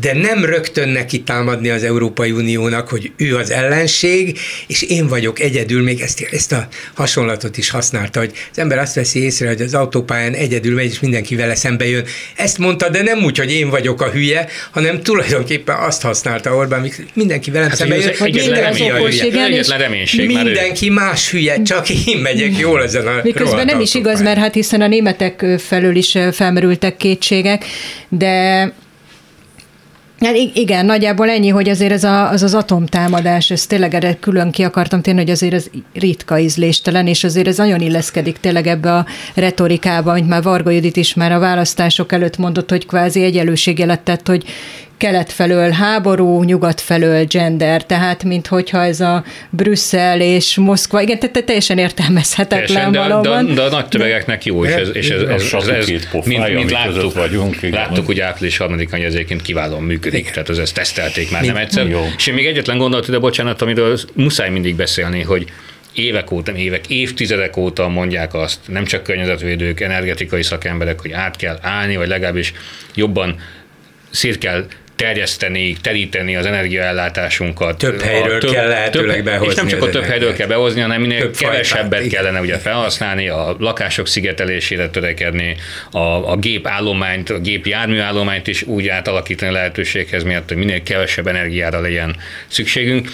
[0.00, 5.40] de nem rögtön neki támadni az Európai Uniónak, hogy ő az ellenség, és én vagyok
[5.40, 9.60] egyedül, még ezt, ezt a hasonlatot is használta, hogy az ember azt veszi észre, hogy
[9.60, 12.04] az autópályán egyedül megy, és mindenki vele szembe jön.
[12.36, 16.90] Ezt mondta, de nem úgy, hogy én vagyok a hülye, hanem tulajdonképpen azt használta Orbán,
[17.12, 20.26] mindenki velem hát, szembe jön, hogy mindenki a hülye.
[20.26, 24.54] Mindenki más hülye, csak én megyek jól ezen a Miközben nem is igaz, mert hát
[24.54, 27.64] hiszen a németek felől is felmerültek kétségek,
[28.08, 28.72] de
[30.20, 34.50] Hát igen, nagyjából ennyi, hogy azért ez a, az az atomtámadás, ez tényleg erre külön
[34.50, 38.94] ki akartam tenni, hogy azért ez ritka ízléstelen, és azért ez nagyon illeszkedik tényleg ebbe
[38.94, 44.00] a retorikába, amit már Varga Judit is már a választások előtt mondott, hogy kvázi egyenlőségjelet
[44.00, 44.44] tett, hogy
[44.98, 51.44] kelet felől háború, nyugat felől gender, tehát minthogyha ez a Brüsszel és Moszkva, igen, tehát
[51.44, 53.46] teljesen értelmezhetetlen teljesen, valóban.
[53.46, 56.24] De, de, de a nagy tömegeknek jó, és ez, és ez, ez, ez, ez, ez
[56.24, 57.70] mint, mint láttuk, vagyunk, igen.
[57.70, 60.32] láttuk ugye április harmadikán, hogy ezért kiválóan működik, igen.
[60.32, 61.46] tehát az ezt tesztelték már Mi?
[61.46, 61.88] nem egyszer.
[61.88, 62.06] Jó.
[62.16, 65.46] És én még egyetlen gondolat, de bocsánat, amiről muszáj mindig beszélni, hogy
[65.92, 71.58] évek óta, évek, évtizedek óta mondják azt, nem csak környezetvédők, energetikai szakemberek, hogy át kell
[71.62, 72.52] állni, vagy legalábbis
[72.94, 73.40] jobban
[74.10, 74.66] szét kell
[74.98, 77.78] terjeszteni, teríteni az energiaellátásunkat.
[77.78, 79.46] Több helyről több, kell lehetőleg több, behozni.
[79.46, 82.58] És nem csak a több helyről kell behozni, hanem minél több kevesebbet fajtát, kellene ugye
[82.58, 85.56] felhasználni, a lakások szigetelésére törekedni,
[85.90, 91.80] a, a gépállományt, a gép járműállományt is úgy átalakítani lehetőséghez miatt, hogy minél kevesebb energiára
[91.80, 93.08] legyen szükségünk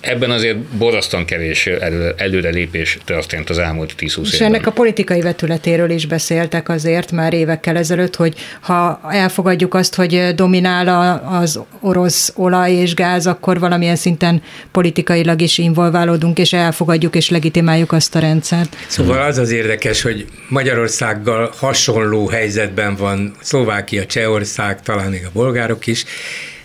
[0.00, 4.24] ebben azért borzasztóan kevés elő, előrelépés történt az elmúlt 10-20 évben.
[4.24, 9.94] És ennek a politikai vetületéről is beszéltek azért már évekkel ezelőtt, hogy ha elfogadjuk azt,
[9.94, 17.16] hogy dominál az orosz olaj és gáz, akkor valamilyen szinten politikailag is involválódunk, és elfogadjuk
[17.16, 18.76] és legitimáljuk azt a rendszert.
[18.86, 25.86] Szóval az az érdekes, hogy Magyarországgal hasonló helyzetben van Szlovákia, Csehország, talán még a bolgárok
[25.86, 26.04] is,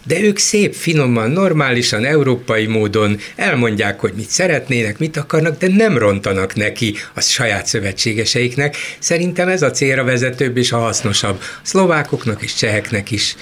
[0.04, 5.98] de ők szép, finoman, normálisan, európai módon elmondják, hogy mit szeretnének, mit akarnak, de nem
[5.98, 8.76] rontanak neki a saját szövetségeseiknek.
[9.00, 13.36] Szerintem ez a célra vezetőbb és a hasznosabb a szlovákoknak és cseheknek is.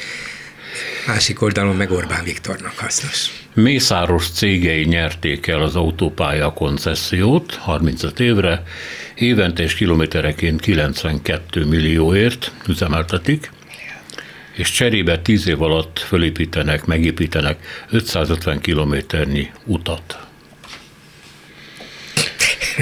[1.07, 3.29] Másik oldalon meg Orbán Viktornak hasznos.
[3.53, 8.63] Mészáros cégei nyerték el az autópálya koncesziót 35 évre,
[9.15, 13.51] évente és kilométereként 92 millióért üzemeltetik
[14.55, 20.19] és cserébe 10 év alatt fölépítenek, megépítenek 550 kilométernyi utat.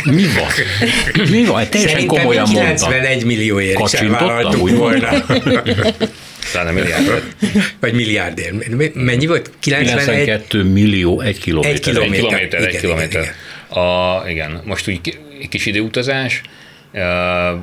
[0.03, 0.51] Mi van?
[1.29, 1.69] Mi van?
[1.69, 5.09] Teljesen Szerintem komolyan 91 millióért is elvállaltuk volna.
[6.53, 7.23] Talán milliárdért.
[7.79, 8.93] Vagy milliárdért.
[8.93, 9.51] Mennyi volt?
[9.59, 10.05] 91?
[10.05, 11.73] 92 millió egy kilométer.
[11.73, 12.11] Egy kilométer.
[12.11, 12.59] Egy kilométer.
[12.59, 13.21] Igen, egy kilométer.
[13.21, 13.33] Igen,
[13.67, 13.83] igen.
[13.83, 14.61] A, igen.
[14.65, 14.99] Most úgy
[15.41, 16.41] egy kis időutazás,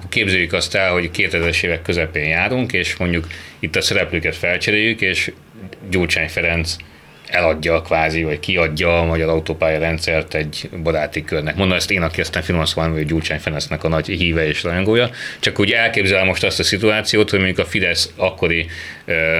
[0.08, 3.26] Képzeljük azt el, hogy 2000-es évek közepén járunk, és mondjuk
[3.58, 5.32] itt a szereplőket felcseréljük, és
[5.90, 6.76] Gyurcsány Ferenc
[7.28, 11.56] eladja kvázi, vagy kiadja a magyar autópálya rendszert egy baráti körnek.
[11.56, 15.10] Mondom ezt én, aki aztán finoman szóval, hogy Gyurcsány Ferencnek a nagy híve és rajongója,
[15.40, 18.66] csak úgy elképzelem most azt a szituációt, hogy mondjuk a Fidesz akkori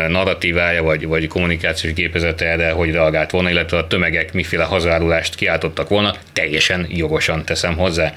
[0.09, 5.89] narratívája, vagy, vagy kommunikációs gépezete erre, hogy reagált volna, illetve a tömegek miféle hazárulást kiáltottak
[5.89, 8.13] volna, teljesen jogosan teszem hozzá.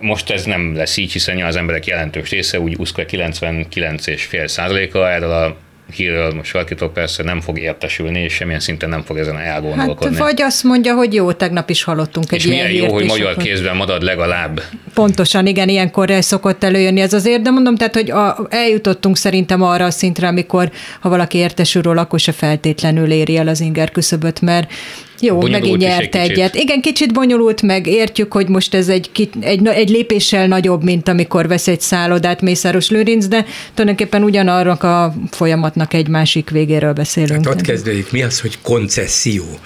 [0.00, 5.56] Most ez nem lesz így, hiszen az emberek jelentős része, úgy 99,5 százaléka erről a
[5.92, 10.16] hírről most valakitől persze nem fog értesülni, és semmilyen szinten nem fog ezen elgondolkodni.
[10.16, 13.06] Hát, vagy azt mondja, hogy jó, tegnap is hallottunk egy és ilyen milyen jó, hogy
[13.06, 13.42] magyar akkor...
[13.42, 14.62] kézben marad legalább.
[14.94, 19.84] Pontosan, igen, ilyenkor szokott előjönni ez azért, de mondom, tehát, hogy a, eljutottunk szerintem arra
[19.84, 24.40] a szintre, amikor ha valaki értesül róla, akkor se feltétlenül éri el az inger küszöböt,
[24.40, 24.72] mert
[25.20, 26.54] Jó, bonyolult megint nyert egy egyet.
[26.54, 31.48] Igen, kicsit bonyolult, meg értjük, hogy most ez egy, egy, egy lépéssel nagyobb, mint amikor
[31.48, 37.46] vesz egy szállodát Mészáros Lőrinc, de tulajdonképpen ugyanarrak a folyamatnak egy másik végéről beszélünk.
[37.46, 39.58] Hát ott kezdődik, mi az, hogy koncesszió?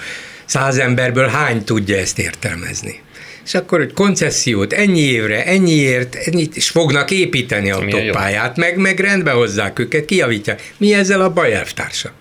[0.45, 3.01] Száz emberből hány tudja ezt értelmezni?
[3.49, 9.01] és akkor, hogy koncesziót ennyi évre, ennyiért, ennyit is fognak építeni a autópályát, meg, meg
[9.01, 10.73] rendbe hozzák őket, kijavítják.
[10.77, 12.13] Mi ezzel a baj, elvtársak?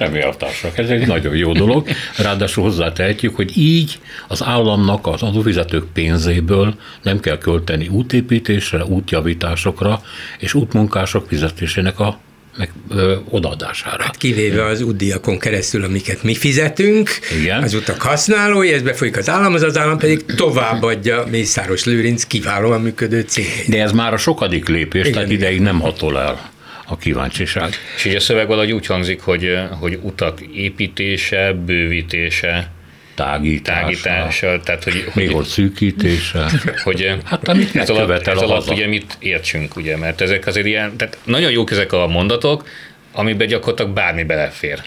[0.00, 0.78] Semmi elvtársak.
[0.78, 1.88] Ez egy nagyon jó dolog.
[2.16, 10.02] Ráadásul hozzátehetjük, hogy így az államnak az adófizetők pénzéből nem kell költeni útépítésre, útjavításokra
[10.38, 12.18] és útmunkások fizetésének a
[12.56, 14.02] meg ö, odaadására.
[14.02, 17.10] Hát kivéve az útdiakon keresztül, amiket mi fizetünk,
[17.40, 17.62] Igen.
[17.62, 23.20] az utak használói, ez befolyik az államhoz, az állam pedig továbbadja Mészáros Lőrinc kiválóan működő
[23.20, 23.68] cégét.
[23.68, 26.49] De ez már a sokadik lépés, Igen, tehát ideig nem hatol el
[26.90, 27.74] a kíváncsiság.
[27.96, 32.70] És így a szöveg valahogy úgy hangzik, hogy, hogy utak építése, bővítése,
[33.14, 36.46] tágítása, tágítása tehát hogy, még ott szűkítése.
[36.84, 40.96] Hogy, hát amit ez alatt, ez alatt ugye mit értsünk, ugye, mert ezek azért ilyen,
[40.96, 42.68] tehát nagyon jók ezek a mondatok,
[43.12, 44.82] amiben gyakorlatilag bármi belefér.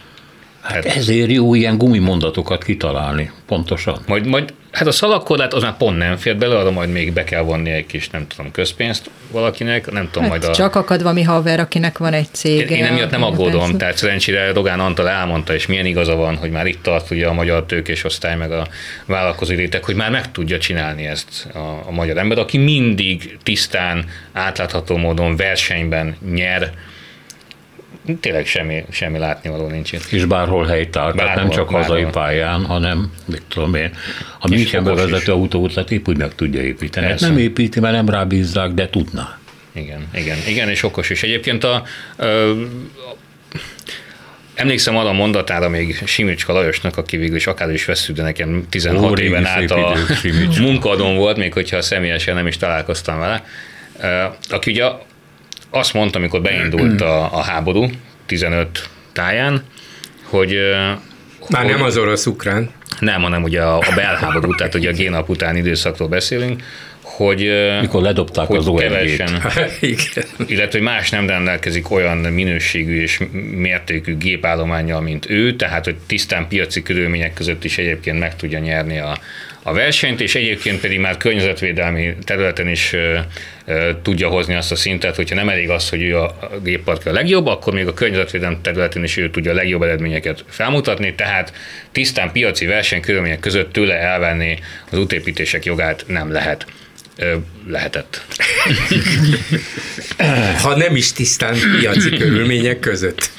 [0.62, 4.04] Hát ezért jó ilyen gumimondatokat kitalálni, pontosan.
[4.08, 7.24] Majd, majd hát a szalakkorlát az már pont nem fér bele, arra majd még be
[7.24, 10.56] kell vonni egy kis, nem tudom, közpénzt valakinek, nem tudom, hát majd a...
[10.56, 12.70] Csak akad valami haver, akinek van egy cég.
[12.70, 16.52] Én, én emiatt nem aggódom, tehát szerencsére Rogán Antal elmondta, és milyen igaza van, hogy
[16.52, 18.68] már itt tart ugye a magyar tőkés osztály, meg a
[19.06, 24.06] vállalkozó réteg, hogy már meg tudja csinálni ezt a, a magyar ember, aki mindig tisztán,
[24.32, 26.72] átlátható módon versenyben nyer,
[28.20, 30.06] tényleg semmi, semmi látnivaló nincs itt.
[30.12, 31.82] És bárhol helytál, tehát nem csak bárhol.
[31.82, 33.92] hazai pályán, hanem, mit tudom én,
[34.40, 37.06] a Münchenbe vezető autóútlet épp úgy meg tudja építeni.
[37.06, 39.38] Hát nem építi, mert nem rábízzák, de tudná.
[39.72, 41.24] Igen, igen, igen, és okos is.
[41.24, 41.84] Egyébként a,
[42.16, 43.16] a, a
[44.56, 48.66] Emlékszem arra a mondatára még Simicska Lajosnak, aki végül is akár is vesző, de nekem
[48.70, 49.96] 16 Ó, éven át a
[50.60, 53.44] munkadon volt, még hogyha személyesen nem is találkoztam vele,
[54.50, 54.86] aki ugye
[55.74, 57.90] azt mondta, amikor beindult a, a háború
[58.26, 59.64] 15 táján,
[60.24, 60.58] hogy...
[61.50, 62.72] Már hogy, nem az orosz-ukrán.
[63.00, 66.64] Nem, hanem ugye a, a belháború, tehát ugye a génap utáni időszakról beszélünk,
[67.02, 67.50] hogy,
[67.82, 69.30] Mikor ledobták hogy az kevesen,
[70.54, 73.20] illetve hogy más nem rendelkezik olyan minőségű és
[73.52, 79.00] mértékű gépállományjal, mint ő, tehát hogy tisztán piaci körülmények között is egyébként meg tudja nyerni
[79.00, 79.18] a,
[79.64, 82.96] a versenyt, és egyébként pedig már környezetvédelmi területen is
[84.02, 87.46] tudja hozni azt a szintet, hogyha nem elég az, hogy ő a géppark a legjobb,
[87.46, 91.54] akkor még a környezetvédelmi területen is ő tudja a legjobb eredményeket felmutatni, tehát
[91.92, 96.66] tisztán piaci versenykörülmények között tőle elvenni az útépítések jogát nem lehet.
[97.18, 97.36] Ö,
[97.68, 98.26] lehetett.
[100.64, 103.32] ha nem is tisztán piaci körülmények között.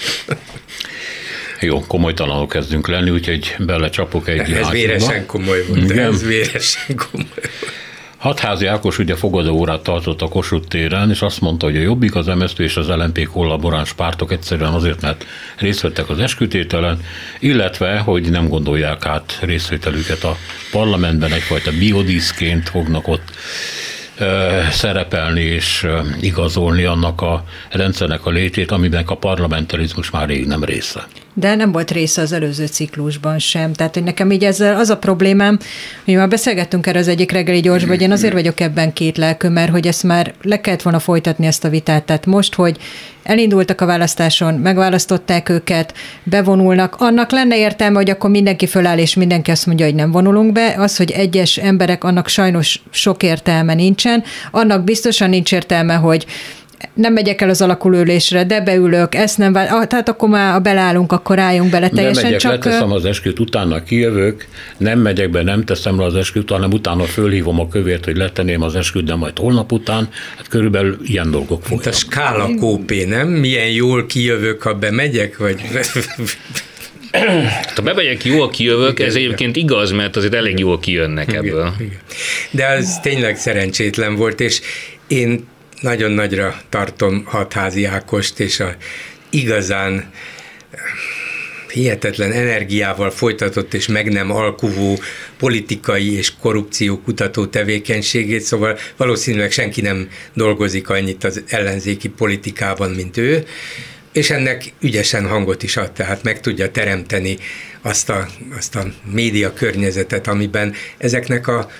[1.60, 5.98] Jó, komolytalanul kezdünk lenni, úgyhogy belecsapok egy Ez véresen komoly volt, Igen.
[6.12, 7.50] ez véresen komoly volt.
[8.24, 12.14] Hatházi Ákos ugye fogadó órát tartott a Kossuth téren, és azt mondta, hogy a Jobbik,
[12.14, 15.26] az MSZP és az LNP kollaboráns pártok egyszerűen azért, mert
[15.58, 17.04] részt vettek az eskütételen,
[17.38, 20.36] illetve, hogy nem gondolják át részvételüket a
[20.70, 23.30] parlamentben, egyfajta biodíszként fognak ott
[24.70, 25.86] szerepelni és
[26.20, 31.06] igazolni annak a rendszernek a létét, amiben a parlamentarizmus már rég nem része.
[31.34, 33.72] De nem volt része az előző ciklusban sem.
[33.72, 35.58] Tehát, hogy nekem így ezzel az a problémám,
[36.04, 39.48] hogy már beszélgettünk erre az egyik reggeli gyorsban, hogy én azért vagyok ebben két lelkű,
[39.48, 42.04] mert hogy ezt már le kellett volna folytatni ezt a vitát.
[42.04, 42.76] Tehát most, hogy
[43.22, 49.50] elindultak a választáson, megválasztották őket, bevonulnak, annak lenne értelme, hogy akkor mindenki föláll, és mindenki
[49.50, 50.74] azt mondja, hogy nem vonulunk be.
[50.78, 54.22] Az, hogy egyes emberek, annak sajnos sok értelme nincsen.
[54.50, 56.26] Annak biztosan nincs értelme, hogy
[56.94, 60.58] nem megyek el az alakulőlésre, de beülök, ezt nem vál, ah, tehát akkor már a
[60.58, 62.22] belállunk, akkor álljunk bele teljesen.
[62.22, 62.64] Nem megyek, csak...
[62.64, 67.04] leteszem az esküt, utána kijövök, nem megyek be, nem teszem le az esküt, hanem utána
[67.04, 71.62] fölhívom a kövért, hogy letenném az esküt, de majd holnap után, hát körülbelül ilyen dolgok
[71.62, 71.84] fognak.
[71.84, 73.28] Mint a skála kópé, nem?
[73.28, 75.60] Milyen jól kijövök, ha bemegyek, vagy...
[77.46, 81.72] Hát, ha bemegyek, jól kijövök, igen, ez egyébként igaz, mert azért elég jól kijönnek ebből.
[81.78, 81.98] Igen.
[82.50, 84.60] De az tényleg szerencsétlen volt, és
[85.06, 85.46] én
[85.84, 88.76] nagyon nagyra tartom Hatházi Ákost, és a
[89.30, 90.10] igazán
[91.72, 94.98] hihetetlen energiával folytatott és meg nem alkuvó
[95.38, 103.16] politikai és korrupció kutató tevékenységét, szóval valószínűleg senki nem dolgozik annyit az ellenzéki politikában, mint
[103.16, 103.44] ő,
[104.12, 107.38] és ennek ügyesen hangot is ad, tehát meg tudja teremteni
[107.82, 111.70] azt a, azt a média környezetet, amiben ezeknek a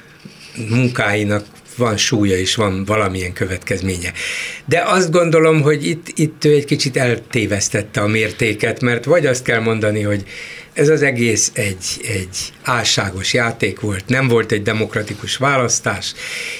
[0.68, 4.12] munkáinak van súlya és van valamilyen következménye.
[4.64, 9.44] De azt gondolom, hogy itt, itt ő egy kicsit eltévesztette a mértéket, mert vagy azt
[9.44, 10.24] kell mondani, hogy
[10.72, 16.14] ez az egész egy, egy álságos játék volt, nem volt egy demokratikus választás,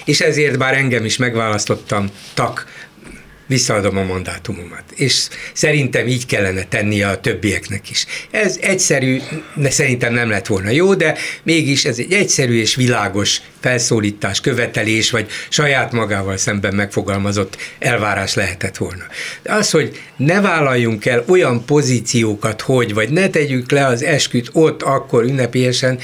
[0.05, 2.67] és ezért bár engem is megválasztottam, tak
[3.47, 4.83] visszaadom a mandátumomat.
[4.95, 8.07] És szerintem így kellene tennie a többieknek is.
[8.31, 9.21] Ez egyszerű,
[9.55, 15.11] de szerintem nem lett volna jó, de mégis ez egy egyszerű és világos felszólítás, követelés,
[15.11, 19.05] vagy saját magával szemben megfogalmazott elvárás lehetett volna.
[19.43, 24.51] De az, hogy ne vállaljunk el olyan pozíciókat, hogy, vagy ne tegyük le az esküt
[24.53, 25.99] ott, akkor ünnepélyesen,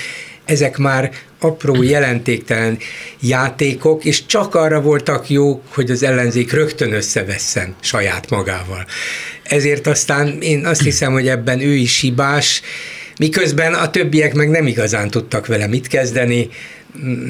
[0.51, 2.79] ezek már apró, jelentéktelen
[3.21, 8.87] játékok, és csak arra voltak jók, hogy az ellenzék rögtön összevesszen saját magával.
[9.43, 12.63] Ezért aztán én azt hiszem, hogy ebben ő is hibás,
[13.19, 16.49] miközben a többiek meg nem igazán tudtak vele mit kezdeni,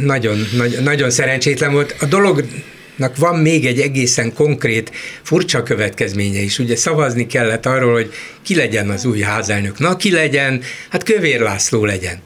[0.05, 1.95] nagyon, nagyon, nagyon szerencsétlen volt.
[2.01, 6.59] A dolognak van még egy egészen konkrét, furcsa következménye is.
[6.59, 9.79] Ugye szavazni kellett arról, hogy ki legyen az új házelnök.
[9.79, 10.63] Na, ki legyen?
[10.89, 12.21] Hát Kövér László legyen.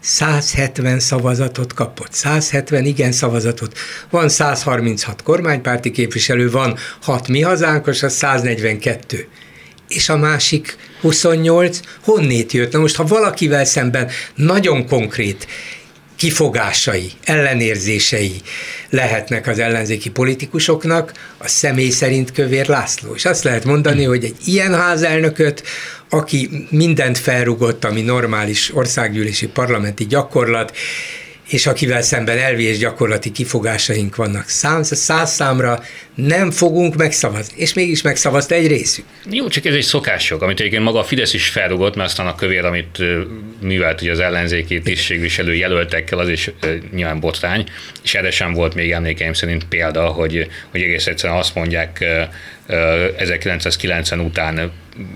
[0.00, 3.78] 170 szavazatot kapott, 170 igen szavazatot,
[4.10, 9.28] van 136 kormánypárti képviselő, van 6 mi hazánkos, az 142
[9.88, 12.72] és a másik 28 honnét jött.
[12.72, 15.46] Na most, ha valakivel szemben nagyon konkrét
[16.20, 18.40] kifogásai, ellenérzései
[18.90, 23.14] lehetnek az ellenzéki politikusoknak, a személy szerint Kövér László.
[23.14, 25.62] És azt lehet mondani, hogy egy ilyen házelnököt
[26.08, 30.76] aki mindent felrugott, ami normális országgyűlési parlamenti gyakorlat,
[31.50, 35.82] és akivel szemben elvi és gyakorlati kifogásaink vannak szám, száz számra
[36.14, 39.04] nem fogunk megszavazni, és mégis megszavazta egy részük.
[39.30, 42.34] Jó, csak ez egy szokásjog, amit egyébként maga a Fidesz is felrugott, mert aztán a
[42.34, 42.98] kövér, amit
[43.60, 46.50] művelt ugye az ellenzéki tisztségviselő jelöltekkel, az is
[46.94, 47.68] nyilván botrány,
[48.02, 52.04] és erre sem volt még emlékeim szerint példa, hogy, hogy egész egyszerűen azt mondják
[53.16, 54.70] 1990 után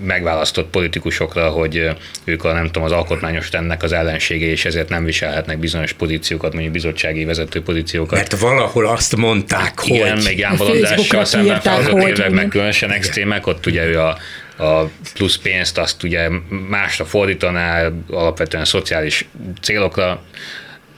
[0.05, 1.89] megválasztott politikusokra, hogy
[2.23, 6.53] ők a nem tudom, az alkotmányos tennek az ellensége, és ezért nem viselhetnek bizonyos pozíciókat,
[6.53, 8.17] mondjuk bizottsági vezető pozíciókat.
[8.17, 10.23] Mert valahol azt mondták, Igen, hogy...
[10.23, 14.17] még Ján Balandással szemben felhozott érvek, meg különösen extrémek, ott ugye ő a
[14.57, 16.29] a plusz pénzt azt ugye
[16.69, 19.25] másra fordítaná, alapvetően szociális
[19.61, 20.23] célokra,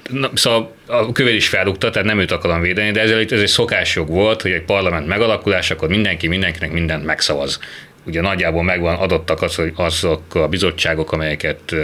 [0.10, 3.48] Na, szóval a kövér is felrúgta, tehát nem őt akarom védeni, de ez, ez egy
[3.48, 7.60] szokásjog volt, hogy egy parlament megalakulás, akkor mindenki mindenkinek mindent megszavaz.
[8.06, 11.76] Ugye nagyjából megvan adottak az, hogy azok a bizottságok, amelyeket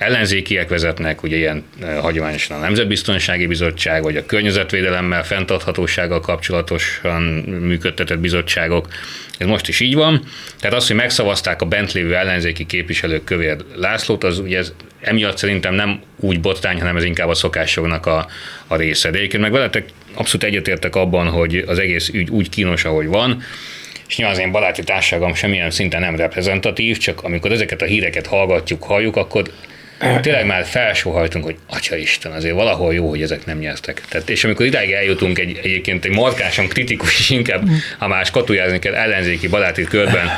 [0.00, 1.64] ellenzékiek vezetnek, ugye ilyen
[2.00, 7.22] hagyományosan a Nemzetbiztonsági Bizottság, vagy a környezetvédelemmel, fenntarthatósággal kapcsolatosan
[7.60, 8.88] működtetett bizottságok.
[9.38, 10.24] Ez most is így van.
[10.58, 15.36] Tehát az, hogy megszavazták a bent lévő ellenzéki képviselők Kövér Lászlót, az ugye ez emiatt
[15.36, 18.26] szerintem nem úgy botrány, hanem ez inkább a szokásoknak a,
[18.66, 19.10] a része.
[19.10, 23.42] De egyébként meg veletek abszolút egyetértek abban, hogy az egész ügy úgy kínos, ahogy van,
[24.08, 28.26] és nyilván az én baráti társágom semmilyen szinten nem reprezentatív, csak amikor ezeket a híreket
[28.26, 29.42] hallgatjuk, halljuk, akkor
[30.20, 34.02] tényleg már felsóhajtunk, hogy Atya Isten, azért valahol jó, hogy ezek nem nyertek.
[34.08, 38.78] Tehát, és amikor idáig eljutunk egy, egyébként egy markásan kritikus, és inkább, ha más katujázni
[38.78, 40.28] kell ellenzéki baráti körben,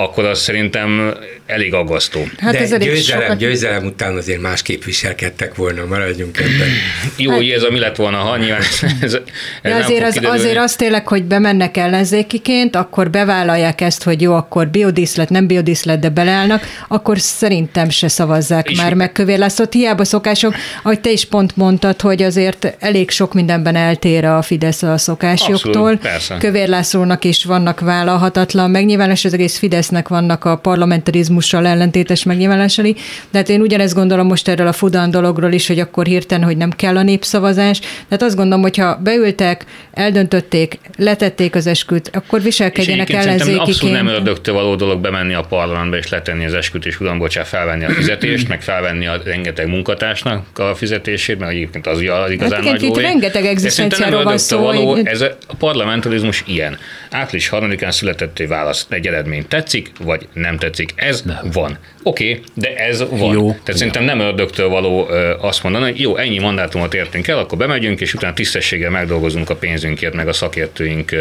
[0.00, 1.14] akkor az szerintem
[1.46, 2.20] elég aggasztó.
[2.38, 3.38] Hát De ez elég győzelem, sokat...
[3.38, 6.68] győzelem után azért másképp viselkedtek volna, maradjunk ebben.
[7.16, 7.40] Jó, hát...
[7.40, 9.18] ez a mi lett volna, ha nyilván ez, ez
[9.62, 14.68] De azért az, azért az tényleg, hogy bemennek ellenzékiként, akkor bevállalják ezt, hogy jó, akkor
[14.68, 19.72] biodiszlet, nem biodiszlet, de beleállnak, akkor szerintem se szavazzák És már meg Kövér Lászlót.
[19.72, 24.82] Hiába szokások, ahogy te is pont mondtad, hogy azért elég sok mindenben eltér a Fidesz
[24.82, 26.00] a szokásjoktól.
[26.38, 29.58] Kövér Lászlónak is vannak vállalhatatlan megnyilvánulás, az egész
[29.88, 32.96] Fidesznek vannak a parlamentarizmus kommunizmussal ellentétes megnyilvánulásai,
[33.30, 36.56] de hát én ugyanezt gondolom most erről a Fudan dologról is, hogy akkor hirtelen, hogy
[36.56, 37.78] nem kell a népszavazás.
[37.78, 43.68] Tehát azt gondolom, hogyha beültek, eldöntötték, letették az esküt, akkor viselkedjenek ellenzékiként.
[43.68, 47.48] Abszolút nem ördögtől való dolog bemenni a parlamentbe és letenni az esküt, és uram, bocsánat,
[47.48, 52.62] felvenni a fizetést, meg felvenni a rengeteg munkatársnak a fizetését, mert egyébként az az igazán
[52.62, 54.58] hát nagy itt rengeteg egzisztenciáról van szó.
[54.58, 56.78] Való, ez a parlamentarizmus ilyen.
[57.10, 60.92] Április 3-án született egy válasz, egy eredmény tetszik, vagy nem tetszik.
[60.96, 61.50] Ez nem.
[61.52, 61.78] van.
[62.02, 63.32] Oké, okay, de ez van.
[63.32, 63.50] Jó.
[63.50, 65.08] Tehát szerintem nem ördögtől való
[65.40, 69.56] azt mondani, hogy jó, ennyi mandátumot értünk el, akkor bemegyünk, és utána tisztességgel megdolgozunk a
[69.56, 71.14] pénzünkért, meg a szakértőink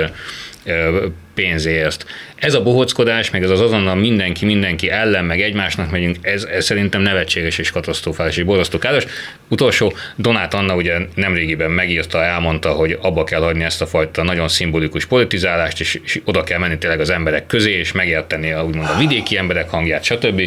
[1.34, 2.06] pénzért.
[2.36, 6.65] Ez a bohockodás, meg ez az azonnal mindenki mindenki ellen, meg egymásnak megyünk, ez, ez
[6.65, 9.06] szerintem nevetséges és katasztrofális és borzasztó káros.
[9.47, 14.47] Utolsó, Donát Anna ugye nemrégiben megírta, elmondta, hogy abba kell hagyni ezt a fajta nagyon
[14.47, 18.89] szimbolikus politizálást, és, és oda kell menni tényleg az emberek közé, és megérteni a, úgymond
[18.89, 20.41] a vidéki emberek hangját, stb.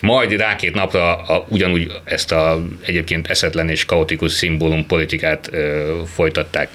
[0.00, 6.00] Majd rá két napra a, ugyanúgy ezt a egyébként eszetlen és kaotikus szimbólum politikát ö,
[6.14, 6.68] folytatták.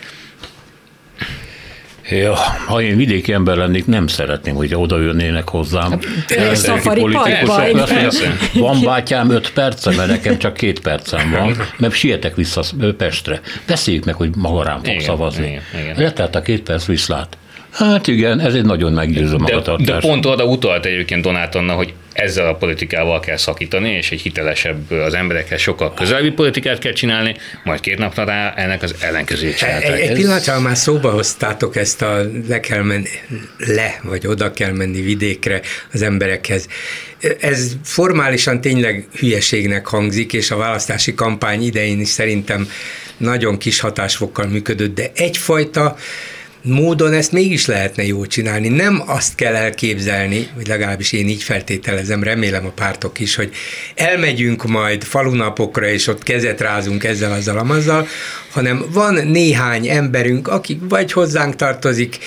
[2.10, 2.36] Ja,
[2.68, 5.92] ha én vidéki ember lennék, nem szeretném, hogy oda jönnének hozzám.
[5.92, 8.36] Hát, ellenzéki politikusok.
[8.54, 12.64] Van bátyám öt perce, mert nekem csak két percem van, mert sietek vissza
[12.98, 13.42] Pestre.
[13.68, 15.48] Beszéljük meg, hogy maga rám fog szavazni.
[15.48, 15.96] Igen, igen.
[15.98, 17.38] Letelt a két perc viszlát.
[17.72, 19.86] Hát igen, ez egy nagyon meggyőző magatartás.
[19.86, 24.12] De, de pont oda utalt egyébként Donát Anna, hogy ezzel a politikával kell szakítani, és
[24.12, 28.96] egy hitelesebb az emberekhez sokkal közelebbi politikát kell csinálni, majd két napra rá ennek az
[29.00, 29.92] ellenkezőjét csinálták.
[29.92, 33.10] Egy, egy pillanatra már szóba hoztátok ezt a le kell menni,
[33.58, 35.62] le, vagy oda kell menni vidékre
[35.94, 36.68] az emberekhez.
[37.40, 42.70] Ez formálisan tényleg hülyeségnek hangzik, és a választási kampány idején is szerintem
[43.18, 45.96] nagyon kis hatásfokkal működött, de egyfajta
[46.66, 48.68] módon ezt mégis lehetne jól csinálni.
[48.68, 53.54] Nem azt kell elképzelni, vagy legalábbis én így feltételezem, remélem a pártok is, hogy
[53.96, 58.08] elmegyünk majd falunapokra, és ott kezet rázunk ezzel, azzal, amazzal,
[58.52, 62.18] hanem van néhány emberünk, aki vagy hozzánk tartozik,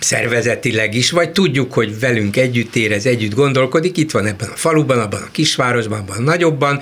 [0.00, 4.98] szervezetileg is, vagy tudjuk, hogy velünk együtt érez, együtt gondolkodik, itt van ebben a faluban,
[4.98, 6.80] abban a kisvárosban, abban a nagyobban,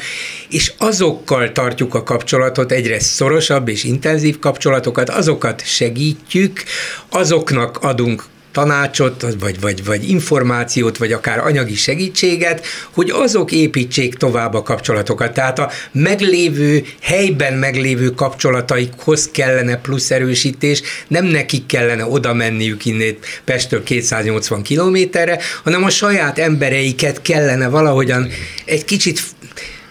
[0.49, 6.63] és azokkal tartjuk a kapcsolatot, egyre szorosabb és intenzív kapcsolatokat, azokat segítjük,
[7.09, 8.25] azoknak adunk
[8.57, 15.33] tanácsot, vagy, vagy, vagy információt, vagy akár anyagi segítséget, hogy azok építsék tovább a kapcsolatokat.
[15.33, 23.27] Tehát a meglévő, helyben meglévő kapcsolataikhoz kellene plusz erősítés, nem nekik kellene oda menniük innét
[23.45, 28.29] Pestől 280 kilométerre, hanem a saját embereiket kellene valahogyan
[28.65, 29.23] egy kicsit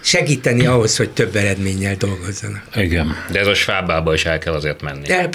[0.06, 2.62] segíteni ahhoz, hogy több eredménnyel dolgozzanak.
[2.74, 3.16] Igen.
[3.30, 5.06] De ez a svábába is el kell azért menni.
[5.06, 5.28] De,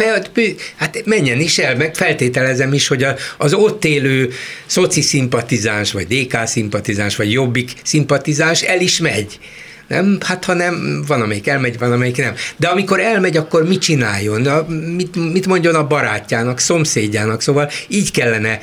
[0.75, 3.05] hát menjen is el, meg feltételezem is, hogy
[3.37, 4.31] az ott élő
[4.65, 9.39] szoci szimpatizáns, vagy DK szimpatizáns, vagy jobbik szimpatizáns el is megy.
[9.87, 10.17] Nem?
[10.21, 12.33] Hát ha nem, van amelyik elmegy, van amelyik nem.
[12.57, 14.41] De amikor elmegy, akkor mit csináljon?
[14.95, 17.41] Mit, mit mondjon a barátjának, szomszédjának?
[17.41, 18.59] Szóval így kellene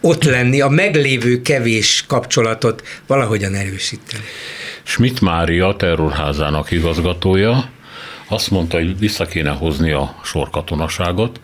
[0.00, 4.24] ott lenni, a meglévő kevés kapcsolatot valahogyan erősíteni.
[4.86, 7.68] Schmidt Mária terrorházának igazgatója
[8.28, 11.40] azt mondta, hogy vissza kéne hozni a sorkatonaságot,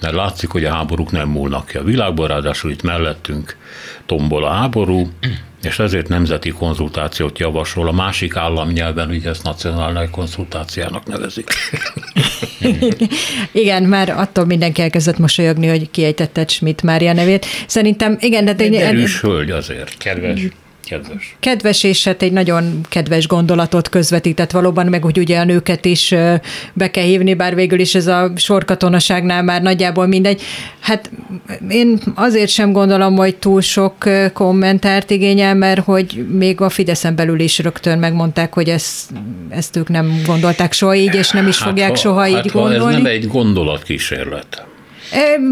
[0.00, 3.56] mert látszik, hogy a háborúk nem múlnak ki a világban, ráadásul itt mellettünk
[4.06, 5.10] tombol a háború,
[5.62, 11.50] és ezért nemzeti konzultációt javasol a másik államnyelven, ugye ezt nacionálnál konzultáciának nevezik.
[13.52, 17.46] igen, már attól mindenki elkezdett mosolyogni, hogy kiejtetted Schmidt Mária nevét.
[17.66, 18.54] Szerintem, igen, de...
[18.56, 19.96] Egy erős hölgy azért.
[19.98, 20.40] Kedves
[20.90, 21.36] kedves.
[21.40, 26.14] Kedves, és hát egy nagyon kedves gondolatot közvetített valóban, meg hogy ugye a nőket is
[26.72, 30.42] be kell hívni, bár végül is ez a sorkatonaságnál már nagyjából mindegy.
[30.80, 31.10] Hát
[31.68, 33.94] én azért sem gondolom, hogy túl sok
[34.32, 39.10] kommentárt igényel, mert hogy még a Fideszen belül is rögtön megmondták, hogy ezt,
[39.48, 42.52] ezt ők nem gondolták soha így, és nem is hát fogják ha, soha hát így
[42.52, 42.94] gondolni.
[42.94, 44.64] ez nem egy gondolatkísérlet.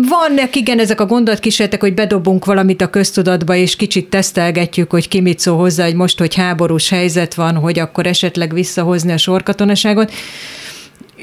[0.09, 5.21] Vannak igen ezek a gondolatkísérletek, hogy bedobunk valamit a köztudatba, és kicsit tesztelgetjük, hogy ki
[5.21, 10.13] mit szól hozzá, hogy most, hogy háborús helyzet van, hogy akkor esetleg visszahozni a sorkatonaságot.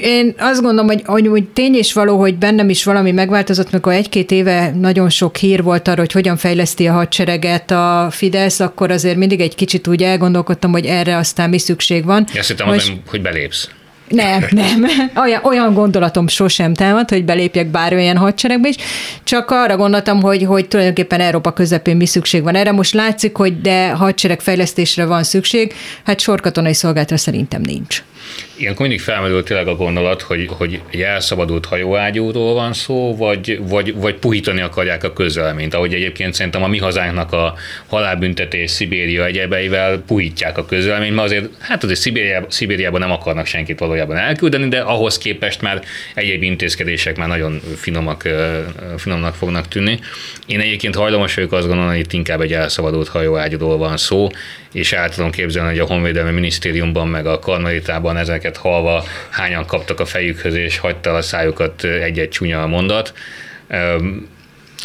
[0.01, 3.93] Én azt gondolom, hogy, hogy, hogy tény és való, hogy bennem is valami megváltozott, mikor
[3.93, 8.91] egy-két éve nagyon sok hír volt arra, hogy hogyan fejleszti a hadsereget a Fidesz, akkor
[8.91, 12.27] azért mindig egy kicsit úgy elgondolkodtam, hogy erre aztán mi szükség van.
[12.37, 12.93] Azt hittem, Most...
[13.07, 13.69] hogy belépsz.
[14.07, 14.85] Nem, nem.
[15.15, 18.75] Olyan, olyan gondolatom sosem támad, hogy belépjek bármilyen hadseregbe is,
[19.23, 22.71] csak arra gondoltam, hogy, hogy tulajdonképpen Európa közepén mi szükség van erre.
[22.71, 28.03] Most látszik, hogy de hadseregfejlesztésre van szükség, hát sorkatonai szolgálatra szerintem nincs.
[28.57, 33.95] Ilyenkor mindig felmerül tényleg a gondolat, hogy, hogy egy elszabadult hajóágyúról van szó, vagy, vagy,
[33.95, 37.55] vagy puhítani akarják a közeleményt, ahogy egyébként szerintem a mi hazánknak a
[37.87, 43.79] halálbüntetés Szibéria egyebeivel puhítják a közeleményt, mert azért, hát azért Szibériában, Szibériában nem akarnak senkit
[43.79, 48.23] valójában elküldeni, de ahhoz képest már egyéb intézkedések már nagyon finomak,
[48.97, 49.99] finomnak fognak tűnni.
[50.45, 54.29] Én egyébként hajlamos vagyok azt gondolom, hogy itt inkább egy elszabadult hajóágyúról van szó,
[54.75, 59.99] és el tudom képzelni, hogy a Honvédelmi Minisztériumban meg a Karmelitában ezeket halva hányan kaptak
[59.99, 63.13] a fejükhöz, és hagyta a szájukat egy-egy csúnya mondat.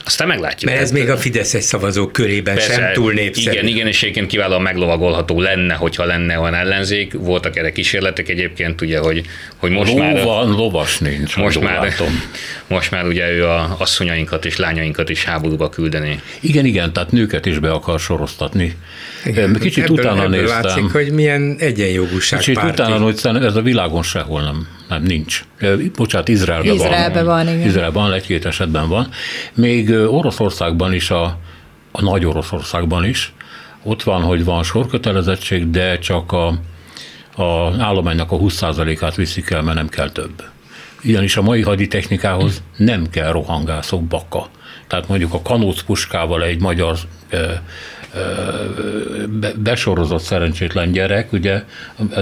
[0.05, 0.71] Aztán meglátjuk.
[0.71, 3.51] Mert ez még a Fideszes szavazók körében Persze, sem túl népszerű.
[3.51, 7.13] Igen, igen, és egyébként kiválóan meglovagolható lenne, hogyha lenne olyan ellenzék.
[7.13, 9.23] Voltak erre kísérletek egyébként, ugye, hogy,
[9.57, 10.25] hogy most Ló már...
[10.25, 11.37] van, lovas nincs.
[11.37, 12.23] Most már, látom.
[12.67, 16.21] most már ugye ő a asszonyainkat és lányainkat is háborúba küldeni.
[16.41, 18.77] Igen, igen, tehát nőket is be akar soroztatni.
[19.25, 20.63] Igen, Kicsit ebből, utána ebből néztem.
[20.63, 22.83] látszik, hogy milyen egyenjogúság Kicsit párti.
[22.83, 25.45] utána, hogy ez a világon sehol nem, nem nincs.
[25.97, 27.45] Bocsánat, Izraelben, Izraelben van.
[27.45, 27.67] van igen.
[27.67, 29.09] Izraelben van, egy-két esetben van.
[29.55, 31.39] Még Oroszországban is, a,
[31.93, 33.33] a nagy Oroszországban is,
[33.83, 36.47] ott van, hogy van sorkötelezettség, de csak a,
[37.43, 40.43] a állománynak a 20%-át viszik el, mert nem kell több.
[41.05, 44.49] ugyanis a mai haditechnikához nem kell rohangászok baka.
[44.87, 46.99] Tehát mondjuk a kanóc puskával egy magyar
[49.57, 51.63] besorozott szerencsétlen gyerek, ugye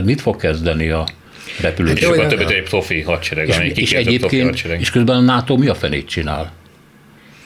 [0.05, 1.07] mit fog kezdeni a
[1.61, 2.05] repülős?
[2.05, 5.75] Hát, a többet egy profi hadsereg, és, és egyébként, és közben a NATO mi a
[5.75, 6.53] fenét csinál?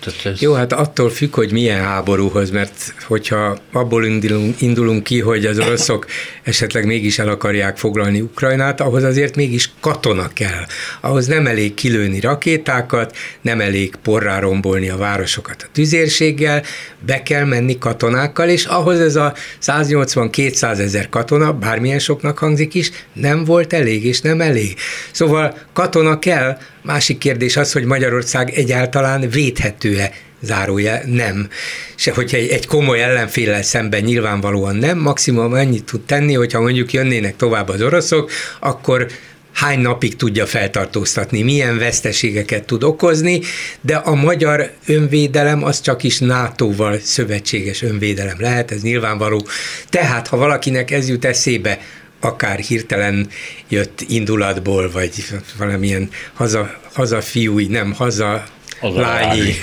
[0.03, 0.40] Tehát ez...
[0.40, 5.59] Jó, hát attól függ, hogy milyen háborúhoz, mert hogyha abból indulunk, indulunk ki, hogy az
[5.59, 6.07] oroszok
[6.42, 10.64] esetleg mégis el akarják foglalni Ukrajnát, ahhoz azért mégis katona kell.
[11.00, 16.62] Ahhoz nem elég kilőni rakétákat, nem elég porrá rombolni a városokat a tüzérséggel,
[17.07, 22.90] be kell menni katonákkal, és ahhoz ez a 180-200 ezer katona, bármilyen soknak hangzik is,
[23.12, 24.76] nem volt elég, és nem elég.
[25.11, 31.49] Szóval katona kell, Másik kérdés az, hogy Magyarország egyáltalán védhető-e zárója nem.
[31.95, 36.93] Se hogyha egy, egy komoly ellenféllel szemben nyilvánvalóan nem, maximum annyit tud tenni, hogyha mondjuk
[36.93, 38.30] jönnének tovább az oroszok,
[38.61, 39.07] akkor
[39.53, 43.41] hány napig tudja feltartóztatni, milyen veszteségeket tud okozni,
[43.80, 49.47] de a magyar önvédelem az csak is NATO-val szövetséges önvédelem lehet, ez nyilvánvaló.
[49.89, 51.78] Tehát, ha valakinek ez jut eszébe,
[52.24, 53.28] akár hirtelen
[53.68, 55.10] jött indulatból, vagy
[55.58, 58.44] valamilyen haza, hazafiúi, nem haza
[58.80, 59.54] az lányi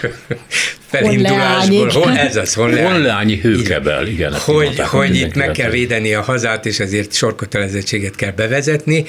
[0.90, 1.88] felindulásból.
[1.88, 2.54] Hol, ez az.
[2.54, 4.34] Honleányi hőkebel, igen.
[4.34, 9.04] Hogy, hogy itt meg kell védeni a hazát, és ezért sorkötelezettséget kell bevezetni,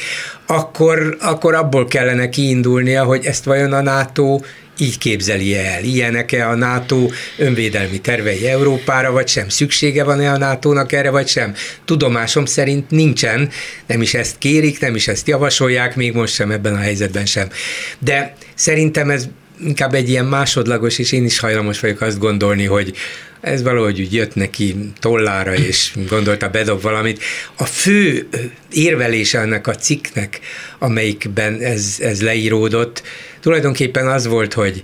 [0.46, 4.40] akkor, akkor abból kellene kiindulnia, hogy ezt vajon a NATO
[4.78, 5.84] így képzeli el?
[5.84, 9.50] Ilyenek-e a NATO önvédelmi tervei Európára, vagy sem?
[9.50, 11.54] Szüksége van-e a NATO-nak erre, vagy sem?
[11.86, 13.50] Tudomásom szerint nincsen,
[13.88, 17.50] nem is ezt kérik, nem is ezt javasolják, még most sem ebben a helyzetben sem.
[18.00, 19.28] De szerintem ez
[19.66, 22.94] inkább egy ilyen másodlagos, és én is hajlamos vagyok azt gondolni, hogy
[23.42, 27.24] ez valahogy úgy jött neki tollára, és gondolta, bedob valamit.
[27.56, 28.28] A fő
[28.72, 30.40] érvelése ennek a cikknek,
[30.80, 33.04] amelyikben ez, ez leíródott,
[33.40, 34.82] tulajdonképpen az volt, hogy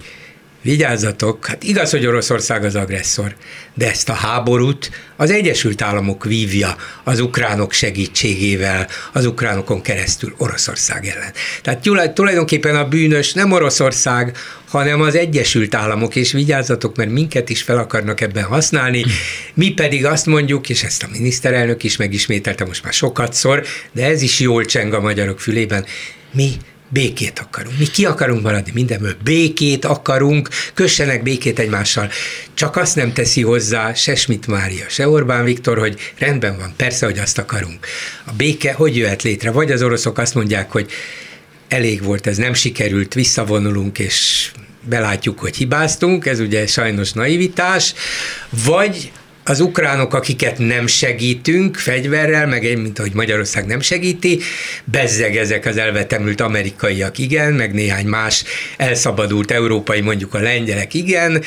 [0.61, 3.35] vigyázzatok, hát igaz, hogy Oroszország az agresszor,
[3.73, 11.05] de ezt a háborút az Egyesült Államok vívja az ukránok segítségével, az ukránokon keresztül Oroszország
[11.05, 11.31] ellen.
[11.61, 14.37] Tehát tulajdonképpen a bűnös nem Oroszország,
[14.67, 19.05] hanem az Egyesült Államok, és vigyázzatok, mert minket is fel akarnak ebben használni,
[19.53, 24.21] mi pedig azt mondjuk, és ezt a miniszterelnök is megismételte most már sokatszor, de ez
[24.21, 25.85] is jól cseng a magyarok fülében,
[26.31, 26.51] mi
[26.89, 27.77] békét akarunk.
[27.77, 29.15] Mi ki akarunk maradni mindenből.
[29.23, 32.09] Békét akarunk, kössenek békét egymással.
[32.53, 37.05] Csak azt nem teszi hozzá se Schmidt Mária, se Orbán Viktor, hogy rendben van, persze,
[37.05, 37.87] hogy azt akarunk.
[38.25, 39.51] A béke hogy jöhet létre?
[39.51, 40.91] Vagy az oroszok azt mondják, hogy
[41.67, 47.93] elég volt, ez nem sikerült, visszavonulunk, és belátjuk, hogy hibáztunk, ez ugye sajnos naivitás,
[48.49, 49.11] vagy
[49.49, 54.39] az ukránok, akiket nem segítünk fegyverrel, meg én, mint ahogy Magyarország nem segíti,
[54.83, 58.43] bezzeg ezek az elvetemült amerikaiak, igen, meg néhány más
[58.77, 61.43] elszabadult európai, mondjuk a lengyelek, igen,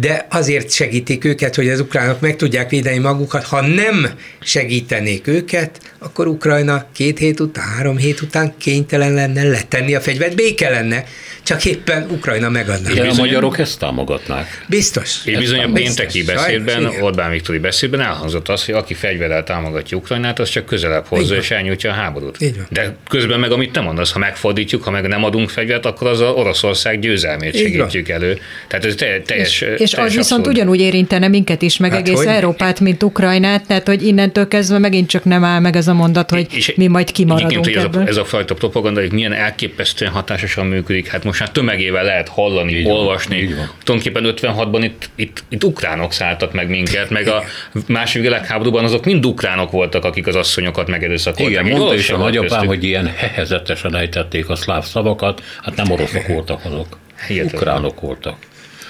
[0.00, 3.44] de azért segítik őket, hogy az ukránok meg tudják védeni magukat.
[3.44, 9.94] Ha nem segítenék őket, akkor Ukrajna két hét után, három hét után kénytelen lenne letenni
[9.94, 11.04] a fegyvert, béke lenne
[11.46, 12.92] csak éppen Ukrajna megadná.
[12.92, 14.64] De a magyarok ezt támogatnák.
[14.68, 15.20] Biztos.
[15.24, 19.96] És bizony a pénteki beszédben, Sajnos, Orbán Viktori beszédben elhangzott az, hogy aki fegyverrel támogatja
[19.96, 22.38] Ukrajnát, az csak közelebb hozza és elnyújtja a háborút.
[22.70, 26.20] De közben meg, amit te mondasz, ha megfordítjuk, ha meg nem adunk fegyvert, akkor az
[26.20, 28.40] a Oroszország győzelmét segítjük elő.
[28.68, 29.60] Tehát ez te, teljes.
[29.60, 32.26] És, és az viszont ugyanúgy érintene minket is, meg hát egész hogy?
[32.26, 36.30] Európát, mint Ukrajnát, tehát hogy innentől kezdve megint csak nem áll meg ez a mondat,
[36.30, 40.66] hogy és mi majd kimaradunk ez a, ez a fajta propaganda, hogy milyen elképesztően hatásosan
[40.66, 41.08] működik.
[41.08, 43.54] Hát most már tömegével lehet hallani, így olvasni.
[43.54, 47.42] Van, Tulajdonképpen 56-ban itt, itt, itt ukránok szálltak meg minket, meg a
[47.86, 51.64] második világháborúban azok mind ukránok voltak, akik az asszonyokat megerőszakolták.
[51.64, 56.26] Igen, mondta is a nagyapám, hogy ilyen hehezetesen ejtették a szláv szavakat, hát nem oroszok
[56.26, 56.98] voltak azok.
[57.26, 57.60] Hihetetlen.
[57.60, 58.36] Ukránok voltak.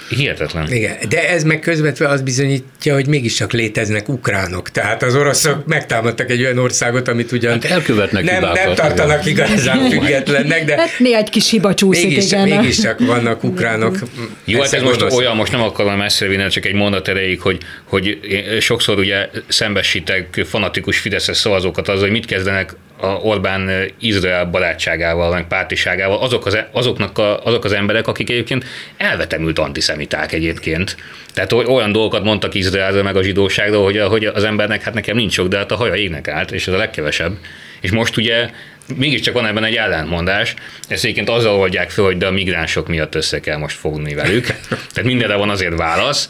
[0.09, 0.73] Hihetetlen.
[0.73, 4.71] Igen, de ez meg közvetve az bizonyítja, hogy mégiscsak léteznek ukránok.
[4.71, 9.47] Tehát az oroszok megtámadtak egy olyan országot, amit ugyan hát elkövetnek nem, nem tartanak igen.
[9.49, 12.49] igazán függetlennek, de hát néha egy kis hiba csúszik, mégis, igen.
[12.49, 13.99] Mégiscsak vannak ukránok.
[14.45, 15.17] Jó, hát ez most gonosz.
[15.17, 18.19] olyan, most nem akarom messzire vinni, csak egy mondat erejéig, hogy, hogy
[18.61, 23.71] sokszor ugye szembesítek fanatikus Fideszes szavazókat azzal, hogy mit kezdenek a Orbán
[24.01, 28.65] Izrael barátságával, meg pártiságával, azok az, e- azoknak a, azok az emberek, akik egyébként
[28.97, 30.97] elvetemült antiszemiták egyébként.
[31.33, 35.33] Tehát olyan dolgokat mondtak Izraelről meg a zsidóságról, hogy, hogy az embernek hát nekem nincs
[35.33, 37.33] sok, de hát a haja égnek állt, és ez a legkevesebb.
[37.81, 38.51] És most ugye
[38.95, 40.55] mégiscsak van ebben egy ellentmondás.
[40.89, 44.47] Ezt egyébként azzal oldják fel, hogy de a migránsok miatt össze kell most fogni velük.
[44.69, 46.29] Tehát mindenre van azért válasz,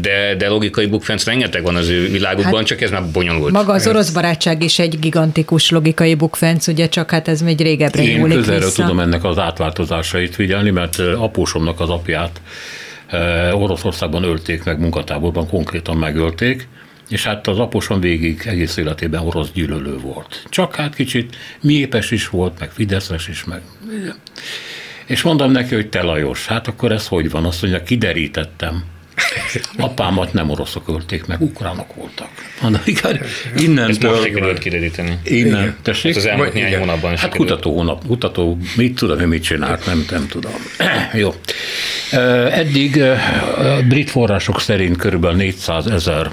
[0.00, 3.52] de, de logikai bukfenc rengeteg van az ő világukban, hát, csak ez már bonyolult.
[3.52, 8.02] Maga az orosz barátság is egy gigantikus logikai bukfenc, ugye csak hát ez még régebbre
[8.02, 8.82] Én közelről vissza.
[8.82, 12.40] tudom ennek az átváltozásait figyelni, mert apósomnak az apját
[13.52, 16.68] Oroszországban ölték meg munkatáborban, konkrétan megölték,
[17.08, 20.42] és hát az aposon végig egész életében orosz gyűlölő volt.
[20.48, 23.60] Csak hát kicsit miépes is volt, meg fideszes is, meg...
[25.06, 27.44] És mondom neki, hogy te Lajos, hát akkor ez hogy van?
[27.44, 28.84] Azt mondja, kiderítettem.
[29.76, 32.28] Apámat nem oroszok ölték meg, ukránok voltak.
[32.62, 33.20] Mondom, igen,
[33.56, 33.88] innentől...
[33.90, 35.18] Ezt most sikerült kiderítenni.
[35.24, 36.10] Innen, tessék?
[36.10, 40.04] Ez az elmúlt néhány hónapban Hát kutató, hónap, kutató, mit tudom, hogy mit csinált, nem,
[40.10, 40.52] nem tudom.
[41.12, 41.34] Jó.
[42.50, 43.02] Eddig
[43.88, 46.30] brit források szerint körülbelül 400 ezer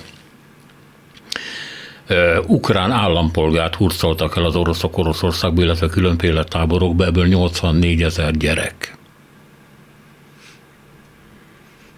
[2.45, 8.97] ukrán állampolgárt hurcoltak el az oroszok Oroszországba, illetve különféle táborokba, ebből 84 ezer gyerek.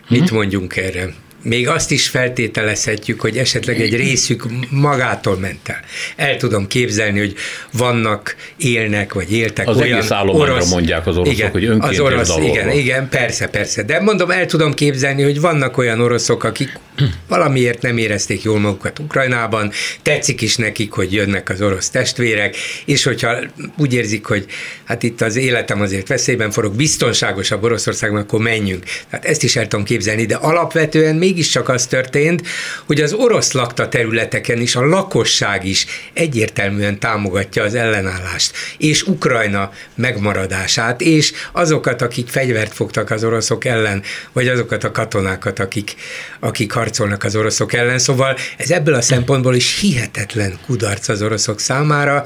[0.07, 1.13] Mit mondjunk erre?
[1.47, 5.79] még azt is feltételezhetjük, hogy esetleg egy részük magától ment el.
[6.15, 7.35] El tudom képzelni, hogy
[7.71, 11.99] vannak, élnek, vagy éltek az olyan egész orosz, mondják az oroszok, igen, hogy önkéntes az
[11.99, 13.83] orosz, Igen, igen, persze, persze.
[13.83, 16.79] De mondom, el tudom képzelni, hogy vannak olyan oroszok, akik
[17.27, 19.71] valamiért nem érezték jól magukat Ukrajnában,
[20.01, 23.37] tetszik is nekik, hogy jönnek az orosz testvérek, és hogyha
[23.77, 24.45] úgy érzik, hogy
[24.83, 28.83] hát itt az életem azért veszélyben forog, biztonságosabb Oroszországban, akkor menjünk.
[29.09, 32.47] Tehát ezt is el tudom képzelni, de alapvetően még mégiscsak az történt,
[32.85, 39.71] hogy az orosz lakta területeken is a lakosság is egyértelműen támogatja az ellenállást, és Ukrajna
[39.95, 45.95] megmaradását, és azokat, akik fegyvert fogtak az oroszok ellen, vagy azokat a katonákat, akik,
[46.39, 47.99] akik harcolnak az oroszok ellen.
[47.99, 52.23] Szóval ez ebből a szempontból is hihetetlen kudarc az oroszok számára.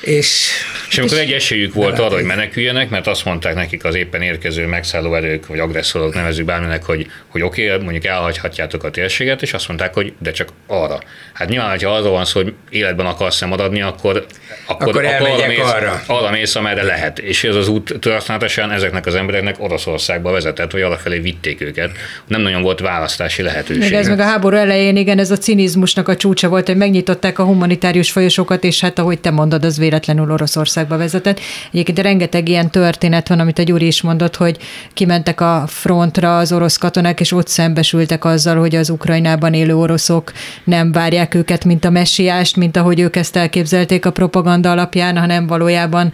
[0.00, 0.50] És,
[0.88, 4.66] és amikor egy esélyük volt arra, hogy meneküljenek, mert azt mondták nekik az éppen érkező
[4.66, 9.52] megszálló erők, vagy agresszorok nevezük bárminek, hogy, hogy oké, okay, mondjuk elhagyhatjátok a térséget, és
[9.52, 10.98] azt mondták, hogy de csak arra.
[11.32, 14.26] Hát nyilván, ha arról van szó, hogy életben akarsz maradni, akkor,
[14.66, 16.02] akkor, akkor, akkor arra, mész, arra.
[16.06, 17.18] arra mész, amerre lehet.
[17.18, 21.90] És ez az út történetesen ezeknek az embereknek Oroszországba vezetett, vagy arra felé vitték őket.
[22.26, 23.82] Nem nagyon volt választási lehetőség.
[23.82, 27.38] Meg ez meg a háború elején, igen, ez a cinizmusnak a csúcsa volt, hogy megnyitották
[27.38, 31.40] a humanitárius folyosokat, és hát ahogy te mondod, az véletlenül Oroszországba vezetett.
[31.72, 34.56] Egyébként rengeteg ilyen történet van, amit a Gyuri is mondott, hogy
[34.94, 40.32] kimentek a frontra az orosz katonák, és ott szembesültek azzal, hogy az Ukrajnában élő oroszok
[40.64, 45.46] nem várják őket, mint a messiást, mint ahogy ők ezt elképzelték a propaganda alapján, hanem
[45.46, 46.12] valójában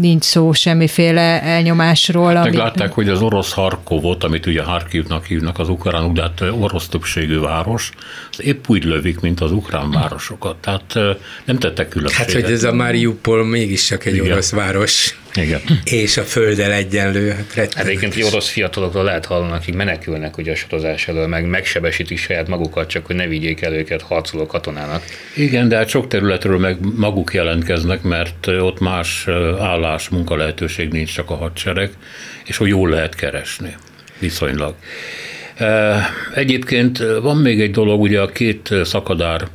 [0.00, 2.34] nincs szó semmiféle elnyomásról.
[2.34, 6.88] Hát meglátták, hogy az orosz Harkovot, amit ugye Harkivnak hívnak az ukránok, de hát orosz
[6.88, 7.90] többségű város,
[8.30, 10.56] az épp úgy lövik, mint az ukrán városokat.
[10.56, 10.98] Tehát
[11.44, 12.32] nem tettek különbséget.
[12.32, 14.32] Hát, hogy ez a Mariupol mégiscsak egy Igen.
[14.32, 15.18] orosz város.
[15.36, 15.60] Igen.
[15.84, 17.46] És a földdel egyenlő.
[17.54, 21.46] Hát, hát egyébként egy orosz fiatalokról lehet hallani, akik menekülnek ugye a sorozás elől, meg
[21.46, 25.02] megsebesítik saját magukat, csak hogy ne vigyék el őket harcoló katonának.
[25.34, 29.28] Igen, de hát sok területről meg maguk jelentkeznek, mert ott más
[29.58, 31.90] állás, munka lehetőség nincs, csak a hadsereg,
[32.44, 33.76] és hogy jól lehet keresni
[34.18, 34.74] viszonylag.
[36.34, 39.46] Egyébként van még egy dolog, ugye a két szakadár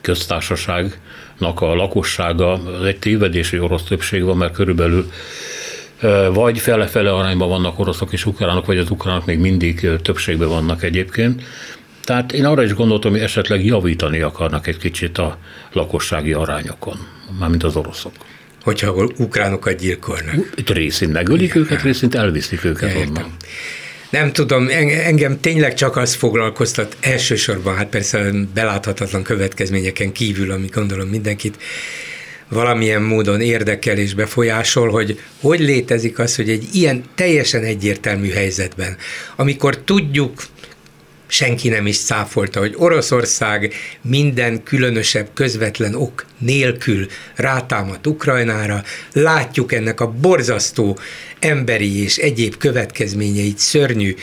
[0.00, 0.98] köztársaság
[1.38, 5.10] a lakossága, az egy tévedés, hogy orosz többség van, mert körülbelül
[6.32, 11.42] vagy fele-fele arányban vannak oroszok és ukránok, vagy az ukránok még mindig többségben vannak egyébként.
[12.04, 15.38] Tehát én arra is gondoltam, hogy esetleg javítani akarnak egy kicsit a
[15.72, 16.96] lakossági arányokon,
[17.38, 18.12] mármint az oroszok.
[18.62, 20.52] Hogyha ukránokat gyilkolnak.
[20.54, 23.08] Itt részint megölik őket, részint elviszik őket Értem.
[23.08, 23.36] onnan
[24.12, 24.68] nem tudom,
[25.04, 31.58] engem tényleg csak az foglalkoztat elsősorban, hát persze beláthatatlan következményeken kívül, ami gondolom mindenkit
[32.48, 38.96] valamilyen módon érdekel és befolyásol, hogy hogy létezik az, hogy egy ilyen teljesen egyértelmű helyzetben,
[39.36, 40.42] amikor tudjuk,
[41.32, 48.82] senki nem is száfolta, hogy Oroszország minden különösebb közvetlen ok nélkül rátámadt Ukrajnára.
[49.12, 50.98] Látjuk ennek a borzasztó
[51.38, 54.14] emberi és egyéb következményeit, szörnyű,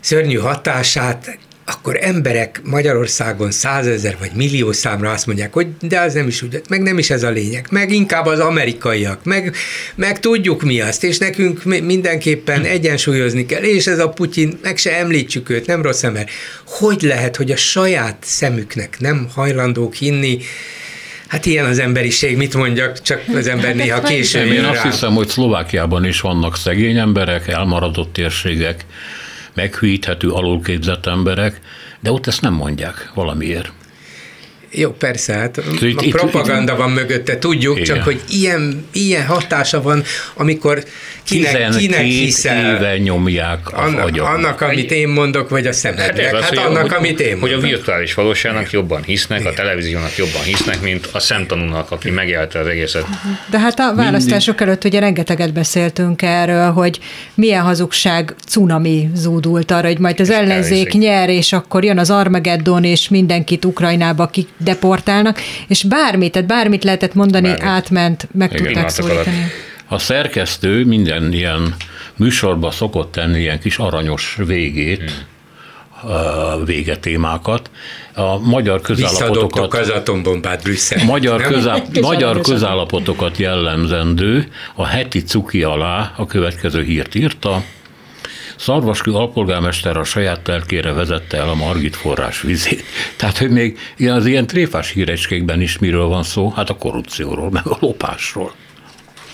[0.00, 6.26] szörnyű hatását, akkor emberek Magyarországon százezer vagy millió számra azt mondják, hogy de az nem
[6.26, 9.54] is úgy, meg nem is ez a lényeg, meg inkább az amerikaiak, meg,
[9.94, 14.98] meg tudjuk mi azt, és nekünk mindenképpen egyensúlyozni kell, és ez a Putyin, meg se
[14.98, 16.28] említsük őt, nem rossz ember.
[16.66, 20.38] Hogy lehet, hogy a saját szemüknek nem hajlandók hinni,
[21.32, 25.28] Hát ilyen az emberiség, mit mondjak, csak az ember néha később Én azt hiszem, hogy
[25.28, 28.84] Szlovákiában is vannak szegény emberek, elmaradott térségek,
[29.54, 31.60] meghűíthető, alulképzett emberek,
[32.00, 33.72] de ott ezt nem mondják valamiért.
[34.74, 37.94] Jó, persze, hát itt, a propaganda itt, van mögötte, tudjuk, igen.
[37.94, 40.02] csak hogy ilyen, ilyen hatása van,
[40.34, 40.84] amikor
[41.24, 42.74] kinek, kinek hiszel.
[42.76, 44.34] éve nyomják a annak, agyakat.
[44.34, 46.34] annak, amit én mondok, vagy a szemednek.
[46.34, 47.48] Hát, hát annak, hogy, amit én mondok.
[47.48, 49.52] Hogy a virtuális valóságnak jobban hisznek, igen.
[49.52, 53.04] a televíziónak jobban hisznek, mint a szemtanúnak, aki megélte az egészet.
[53.50, 54.66] De hát a választások Mindig.
[54.66, 56.98] előtt ugye rengeteget beszéltünk erről, hogy
[57.34, 62.10] milyen hazugság cunami zúdult arra, hogy majd az és ellenzék nyer, és akkor jön az
[62.10, 64.30] Armageddon, és mindenkit Ukrajnába
[64.62, 67.64] deportálnak, és bármit, tehát bármit lehetett mondani, bármit.
[67.64, 69.46] átment, meg Igen, tudták szólítani.
[69.88, 71.74] A szerkesztő minden ilyen
[72.16, 75.30] műsorba szokott tenni ilyen kis aranyos végét, hmm
[76.64, 77.70] végetémákat.
[78.14, 79.74] A magyar közállapotokat...
[79.74, 81.04] az atombombát Brüsszel.
[81.04, 87.62] Magyar, közá, magyar közállapotokat jellemzendő a heti cuki alá a következő hírt írta.
[88.62, 92.84] Szarvaskő alpolgármester a saját telkére vezette el a Margit forrás vizét.
[93.16, 96.50] Tehát, hogy még az ilyen tréfás hírecskékben is miről van szó?
[96.50, 98.54] Hát a korrupcióról, meg a lopásról.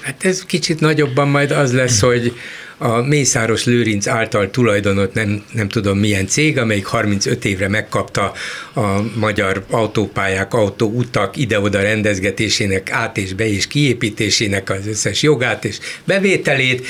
[0.01, 2.33] Hát ez kicsit nagyobban majd az lesz, hogy
[2.79, 8.33] a Mészáros Lőrinc által tulajdonot nem, nem tudom milyen cég, amelyik 35 évre megkapta
[8.75, 15.79] a magyar autópályák, autóutak ide-oda rendezgetésének, át és be és kiépítésének az összes jogát és
[16.05, 16.87] bevételét,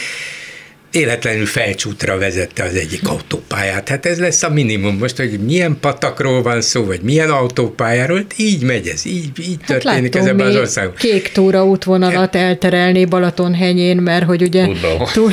[0.90, 3.88] életlenül felcsútra vezette az egyik autópályát.
[3.88, 8.62] Hát ez lesz a minimum most, hogy milyen patakról van szó, vagy milyen autópályáról, így
[8.62, 10.94] megy ez, így, így hát történik ez ebben az országban.
[10.94, 14.66] kék túra útvonalat elterelni Balatonhenyén, mert hogy ugye
[15.14, 15.32] túl,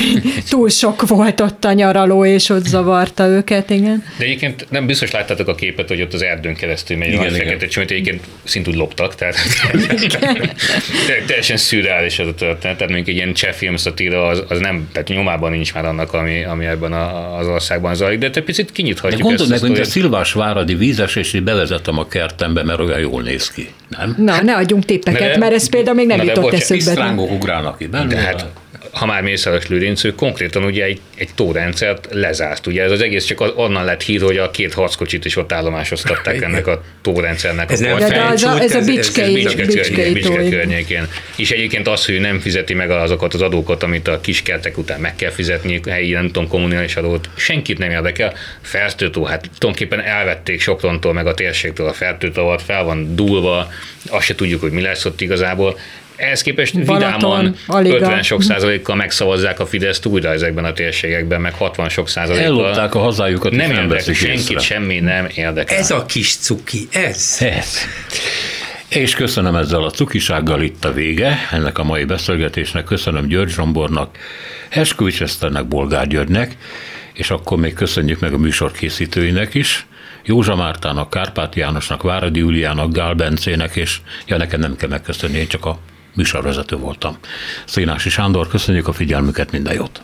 [0.49, 4.03] túl, sok volt ott a nyaraló, és ott zavarta őket, igen.
[4.17, 7.31] De egyébként nem biztos láttátok a képet, hogy ott az erdőn keresztül megy igen, a
[7.31, 9.35] fekete csomót, egyébként szintúgy loptak, tehát
[11.27, 15.07] teljesen szürreális az a történet, tehát mondjuk egy ilyen cseh filmszatíra az, az nem, tehát
[15.07, 18.71] nyomában Európában nincs már annak, ami, ami ebben a, az országban zajlik, de te picit
[18.71, 23.21] kinyithatjuk de gondold meg, hogy a Szilvás váradi vízesését bevezettem a kertembe, mert olyan jól
[23.21, 24.15] néz ki, nem?
[24.17, 26.91] Na, ne adjunk tippeket, de, mert ez például még nem jutott eszükbe.
[26.91, 28.45] Isztrángok ugrálnak ki, De hát
[28.95, 32.67] ha már Mészáros Lőrinc, ő konkrétan ugye egy, egy tórendszert lezárt.
[32.67, 36.41] Ugye ez az egész csak onnan lett hír, hogy a két harckocsit is ott állomásoztatták
[36.47, 40.13] ennek a tórendszernek ez a nem de az a, ez a bicskei, ez, ez bicskei,
[40.13, 41.07] bicskei környékén.
[41.37, 45.15] És egyébként az, hogy nem fizeti meg azokat az adókat, amit a kiskertek után meg
[45.15, 48.33] kell fizetni, helyi, nem tudom, kommunális adót, senkit nem érdekel.
[48.61, 53.71] Fertőtó, hát tulajdonképpen elvették Soprontól, meg a térségtől a fertőtavat, fel van dúlva,
[54.09, 55.77] azt se tudjuk, hogy mi lesz ott igazából
[56.15, 57.95] ehhez képest Balaton, vidáman Aliga.
[57.95, 62.45] 50 sok százalékkal megszavazzák a Fideszt újra ezekben a térségekben, meg 60 sok százalékkal.
[62.45, 64.59] Ellopták a hazájukat, nem, nem érdekel, senkit észre.
[64.59, 65.77] semmi nem érdekel.
[65.77, 67.37] Ez a kis cuki, ez.
[67.39, 67.77] Ez.
[68.87, 72.83] És köszönöm ezzel a cukisággal itt a vége ennek a mai beszélgetésnek.
[72.83, 74.17] Köszönöm György Zsombornak,
[74.69, 76.57] Eskovics Eszternek, Bolgár Györgynek,
[77.13, 79.85] és akkor még köszönjük meg a műsor készítőinek is.
[80.23, 85.47] Józsa Mártának, Kárpát Jánosnak, Váradi Juliának, Gál Bencének, és ja, nekem nem kell megköszönni, én
[85.47, 85.79] csak a
[86.15, 87.17] műsorvezető voltam.
[87.65, 90.01] Szénási Sándor, köszönjük a figyelmüket, minden jót!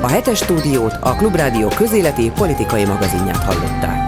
[0.00, 4.01] A hetes stúdiót a Klubrádió közéleti politikai magazinját hallották.